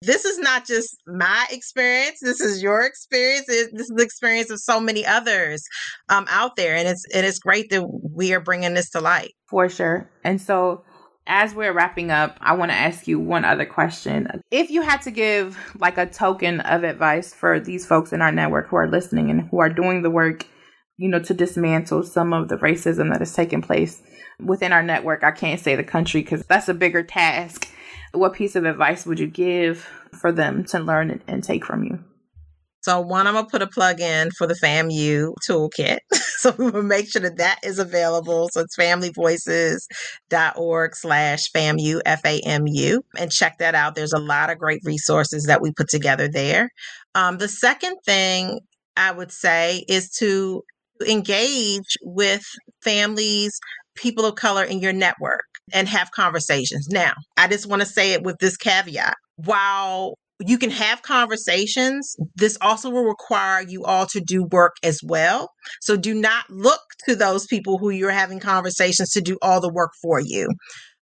this 0.02 0.26
is 0.26 0.38
not 0.38 0.68
just 0.68 0.96
my 1.08 1.48
experience. 1.50 2.20
This 2.22 2.40
is 2.40 2.62
your 2.62 2.84
experience. 2.84 3.48
This 3.48 3.72
is 3.72 3.94
the 3.96 4.04
experience 4.04 4.52
of 4.52 4.60
so 4.60 4.80
many 4.80 5.06
others 5.06 5.64
um, 6.10 6.26
out 6.30 6.56
there, 6.56 6.76
and 6.76 6.88
it's 6.88 7.04
and 7.14 7.26
it's 7.26 7.40
great 7.40 7.70
that 7.72 7.84
we 8.14 8.34
are 8.34 8.40
bringing 8.40 8.76
this 8.76 8.90
to 8.92 9.02
light 9.02 9.34
for 9.48 9.68
sure. 9.68 10.10
And 10.24 10.40
so, 10.40 10.84
as 11.28 11.56
we're 11.56 11.74
wrapping 11.74 12.12
up, 12.12 12.38
I 12.42 12.56
want 12.56 12.72
to 12.72 12.78
ask 12.78 13.08
you 13.08 13.20
one 13.20 13.46
other 13.46 13.66
question. 13.66 14.42
If 14.52 14.70
you 14.70 14.82
had 14.82 15.02
to 15.04 15.12
give 15.12 15.58
like 15.80 15.98
a 15.98 16.06
token 16.06 16.62
of 16.62 16.84
advice 16.84 17.34
for 17.34 17.60
these 17.60 17.86
folks 17.86 18.14
in 18.14 18.22
our 18.22 18.32
network 18.32 18.68
who 18.68 18.76
are 18.76 18.88
listening 18.88 19.30
and 19.30 19.48
who 19.50 19.60
are 19.60 19.70
doing 19.70 20.02
the 20.02 20.12
work, 20.12 20.46
you 20.98 21.10
know, 21.10 21.20
to 21.20 21.34
dismantle 21.34 22.04
some 22.04 22.32
of 22.32 22.48
the 22.48 22.58
racism 22.58 23.12
that 23.12 23.20
has 23.20 23.34
taken 23.34 23.62
place 23.62 24.02
within 24.40 24.72
our 24.72 24.84
network, 24.84 25.24
I 25.24 25.32
can't 25.32 25.60
say 25.60 25.76
the 25.76 25.84
country 25.84 26.22
because 26.22 26.46
that's 26.46 26.70
a 26.70 26.74
bigger 26.74 27.04
task. 27.04 27.68
What 28.14 28.34
piece 28.34 28.56
of 28.56 28.66
advice 28.66 29.06
would 29.06 29.20
you 29.20 29.28
give 29.28 29.88
for 30.20 30.32
them 30.32 30.64
to 30.66 30.80
learn 30.80 31.22
and 31.28 31.44
take 31.44 31.66
from 31.66 31.84
you? 31.84 32.00
So 32.82 33.02
one, 33.02 33.26
I'm 33.26 33.34
gonna 33.34 33.48
put 33.48 33.64
a 33.64 33.68
plug 33.68 34.00
in 34.00 34.30
for 34.38 34.46
the 34.46 34.54
FAMU 34.54 35.34
toolkit. 35.50 35.98
So 36.46 36.54
we 36.60 36.70
will 36.70 36.84
make 36.84 37.10
sure 37.10 37.24
that 37.24 37.38
that 37.38 37.58
is 37.64 37.80
available. 37.80 38.50
So 38.52 38.62
it's 38.62 38.78
familyvoices.org 38.78 40.96
slash 40.96 41.52
FAMU, 41.52 42.02
F-A-M-U, 42.06 43.04
and 43.18 43.32
check 43.32 43.58
that 43.58 43.74
out. 43.74 43.96
There's 43.96 44.14
a 44.14 44.20
lot 44.20 44.52
of 44.52 44.60
great 44.60 44.82
resources 44.84 45.46
that 45.46 45.60
we 45.60 45.72
put 45.72 45.90
together 45.90 46.28
there. 46.28 46.70
Um, 47.16 47.40
the 47.40 47.48
second 47.48 47.98
thing 48.06 48.60
I 48.96 49.12
would 49.12 49.32
say 49.32 49.86
is 49.88 50.12
to 50.20 50.62
engage 51.08 51.98
with 52.04 52.46
families, 52.84 53.60
people 53.96 54.26
of 54.26 54.36
color 54.36 54.64
in 54.64 54.82
your 54.82 54.94
network 54.94 55.46
and 55.74 55.88
have 55.88 56.12
conversations. 56.12 56.90
Now, 56.92 57.14
I 57.38 57.48
just 57.48 57.66
want 57.66 57.82
to 57.82 57.88
say 57.88 58.14
it 58.14 58.22
with 58.22 58.38
this 58.38 58.56
caveat. 58.56 59.16
While 59.38 60.20
you 60.40 60.58
can 60.58 60.70
have 60.70 61.02
conversations. 61.02 62.16
This 62.36 62.58
also 62.62 62.90
will 62.90 63.06
require 63.06 63.62
you 63.62 63.84
all 63.84 64.06
to 64.08 64.20
do 64.20 64.48
work 64.52 64.76
as 64.84 65.00
well. 65.04 65.52
So 65.82 65.96
do 65.96 66.14
not 66.14 66.50
look 66.50 66.82
to 67.08 67.16
those 67.16 67.46
people 67.46 67.78
who 67.78 67.90
you're 67.90 68.12
having 68.12 68.40
conversations 68.40 69.12
to 69.12 69.22
do 69.22 69.38
all 69.42 69.62
the 69.62 69.72
work 69.72 69.92
for 70.02 70.20
you. 70.20 70.50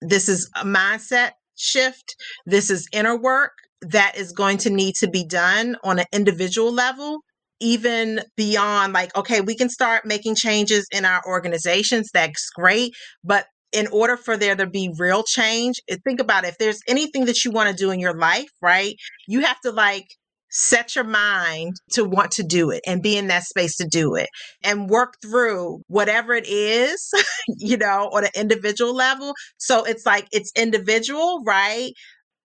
This 0.00 0.28
is 0.28 0.50
a 0.56 0.64
mindset 0.64 1.32
shift. 1.56 2.14
This 2.44 2.70
is 2.70 2.88
inner 2.92 3.16
work 3.16 3.52
that 3.82 4.16
is 4.16 4.32
going 4.32 4.58
to 4.58 4.70
need 4.70 4.94
to 4.96 5.08
be 5.08 5.26
done 5.26 5.76
on 5.82 5.98
an 5.98 6.06
individual 6.12 6.72
level 6.72 7.20
even 7.60 8.20
beyond 8.36 8.92
like 8.92 9.16
okay 9.16 9.40
we 9.40 9.56
can 9.56 9.68
start 9.68 10.04
making 10.04 10.34
changes 10.34 10.86
in 10.92 11.04
our 11.04 11.22
organizations 11.26 12.10
that's 12.12 12.50
great 12.50 12.92
but 13.24 13.46
in 13.72 13.86
order 13.88 14.16
for 14.16 14.36
there 14.36 14.54
to 14.56 14.66
be 14.66 14.94
real 14.98 15.22
change, 15.22 15.80
eh, 15.88 15.96
think 16.04 16.20
about 16.20 16.44
it. 16.44 16.48
if 16.48 16.58
there's 16.58 16.80
anything 16.86 17.24
that 17.26 17.44
you 17.44 17.50
want 17.50 17.70
to 17.70 17.74
do 17.74 17.90
in 17.90 18.00
your 18.00 18.16
life, 18.16 18.50
right? 18.60 18.94
You 19.26 19.40
have 19.40 19.60
to 19.60 19.70
like 19.70 20.06
set 20.50 20.94
your 20.94 21.04
mind 21.04 21.74
to 21.90 22.04
want 22.04 22.30
to 22.30 22.42
do 22.42 22.70
it 22.70 22.82
and 22.86 23.02
be 23.02 23.16
in 23.16 23.28
that 23.28 23.42
space 23.42 23.76
to 23.76 23.86
do 23.86 24.14
it 24.14 24.28
and 24.62 24.90
work 24.90 25.14
through 25.22 25.80
whatever 25.88 26.34
it 26.34 26.46
is, 26.46 27.10
you 27.58 27.76
know, 27.76 28.10
on 28.12 28.24
an 28.24 28.30
individual 28.34 28.94
level. 28.94 29.32
So 29.56 29.84
it's 29.84 30.04
like 30.04 30.28
it's 30.30 30.52
individual, 30.56 31.42
right? 31.44 31.92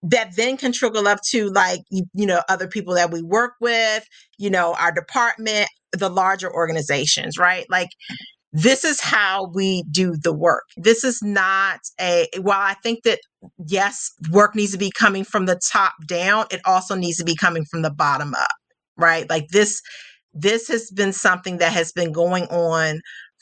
That 0.02 0.34
then 0.36 0.56
can 0.56 0.72
trickle 0.72 1.06
up 1.06 1.18
to 1.30 1.50
like, 1.50 1.80
you, 1.90 2.04
you 2.14 2.26
know, 2.26 2.40
other 2.48 2.68
people 2.68 2.94
that 2.94 3.10
we 3.10 3.20
work 3.20 3.54
with, 3.60 4.04
you 4.38 4.48
know, 4.48 4.74
our 4.78 4.92
department, 4.92 5.68
the 5.92 6.08
larger 6.08 6.52
organizations, 6.52 7.36
right? 7.36 7.66
Like 7.68 7.88
this 8.52 8.84
is 8.84 9.00
how 9.00 9.50
we 9.54 9.84
do 9.90 10.16
the 10.16 10.32
work. 10.32 10.64
This 10.76 11.04
is 11.04 11.20
not 11.22 11.80
a, 12.00 12.26
while 12.40 12.60
I 12.60 12.74
think 12.82 13.02
that 13.04 13.18
yes, 13.66 14.10
work 14.30 14.54
needs 14.54 14.72
to 14.72 14.78
be 14.78 14.90
coming 14.90 15.24
from 15.24 15.46
the 15.46 15.60
top 15.70 15.92
down, 16.06 16.46
it 16.50 16.60
also 16.64 16.94
needs 16.94 17.18
to 17.18 17.24
be 17.24 17.36
coming 17.36 17.64
from 17.70 17.82
the 17.82 17.90
bottom 17.90 18.34
up, 18.34 18.56
right? 18.96 19.28
Like 19.28 19.48
this, 19.48 19.80
this 20.32 20.68
has 20.68 20.90
been 20.90 21.12
something 21.12 21.58
that 21.58 21.72
has 21.72 21.92
been 21.92 22.12
going 22.12 22.44
on 22.44 23.00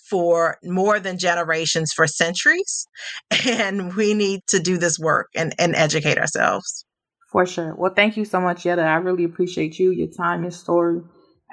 for 0.08 0.56
more 0.62 1.00
than 1.00 1.18
generations, 1.18 1.92
for 1.94 2.06
centuries. 2.06 2.86
And 3.46 3.94
we 3.96 4.14
need 4.14 4.40
to 4.48 4.58
do 4.60 4.78
this 4.78 4.98
work 4.98 5.28
and, 5.34 5.54
and 5.58 5.74
educate 5.74 6.18
ourselves. 6.18 6.84
For 7.30 7.46
sure. 7.46 7.74
Well, 7.76 7.92
thank 7.94 8.16
you 8.16 8.24
so 8.24 8.40
much, 8.40 8.64
Yetta. 8.64 8.82
I 8.82 8.96
really 8.96 9.24
appreciate 9.24 9.78
you, 9.78 9.90
your 9.90 10.08
time, 10.08 10.42
your 10.42 10.52
story, 10.52 11.02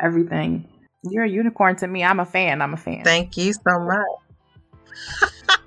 everything. 0.02 0.73
You're 1.04 1.26
a 1.26 1.30
unicorn 1.30 1.76
to 1.78 1.88
me. 1.88 2.04
I'm 2.04 2.20
a 2.20 2.26
fan. 2.26 2.62
I'm 2.62 2.74
a 2.74 2.78
fan. 2.78 3.04
Thank 3.04 3.38
you 3.38 3.54
so 3.54 3.80
much. 3.80 5.30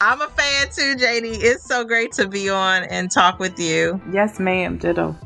I'm 0.00 0.20
a 0.20 0.28
fan 0.28 0.66
too, 0.68 0.96
Jeiri. 0.96 1.38
It's 1.40 1.64
so 1.64 1.84
great 1.84 2.12
to 2.12 2.26
be 2.26 2.48
on 2.48 2.84
and 2.84 3.10
talk 3.10 3.38
with 3.38 3.58
you. 3.58 4.00
Yes, 4.12 4.40
ma'am. 4.40 4.78
Ditto. 4.78 5.16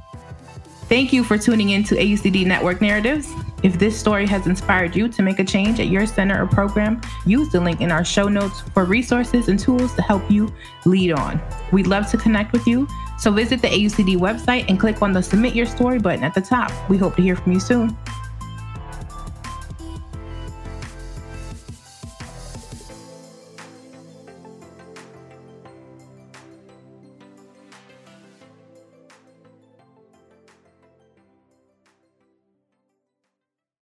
Thank 0.88 1.12
you 1.14 1.24
for 1.24 1.38
tuning 1.38 1.70
in 1.70 1.82
to 1.84 1.94
AUCD 1.94 2.46
Network 2.46 2.82
Narratives. 2.82 3.32
If 3.62 3.78
this 3.78 3.98
story 3.98 4.26
has 4.26 4.46
inspired 4.46 4.94
you 4.94 5.08
to 5.08 5.22
make 5.22 5.38
a 5.38 5.44
change 5.44 5.80
at 5.80 5.86
your 5.86 6.06
center 6.06 6.42
or 6.42 6.46
program, 6.46 7.00
use 7.24 7.50
the 7.50 7.60
link 7.60 7.80
in 7.80 7.90
our 7.90 8.04
show 8.04 8.28
notes 8.28 8.60
for 8.74 8.84
resources 8.84 9.48
and 9.48 9.58
tools 9.58 9.94
to 9.94 10.02
help 10.02 10.30
you 10.30 10.52
lead 10.84 11.12
on. 11.12 11.40
We'd 11.72 11.86
love 11.86 12.10
to 12.10 12.18
connect 12.18 12.52
with 12.52 12.66
you, 12.66 12.86
so 13.18 13.30
visit 13.30 13.62
the 13.62 13.68
AUCD 13.68 14.18
website 14.18 14.66
and 14.68 14.78
click 14.78 15.00
on 15.00 15.14
the 15.14 15.22
Submit 15.22 15.54
Your 15.54 15.64
Story 15.64 15.98
button 15.98 16.22
at 16.22 16.34
the 16.34 16.42
top. 16.42 16.70
We 16.90 16.98
hope 16.98 17.16
to 17.16 17.22
hear 17.22 17.36
from 17.36 17.52
you 17.52 17.60
soon. 17.60 17.96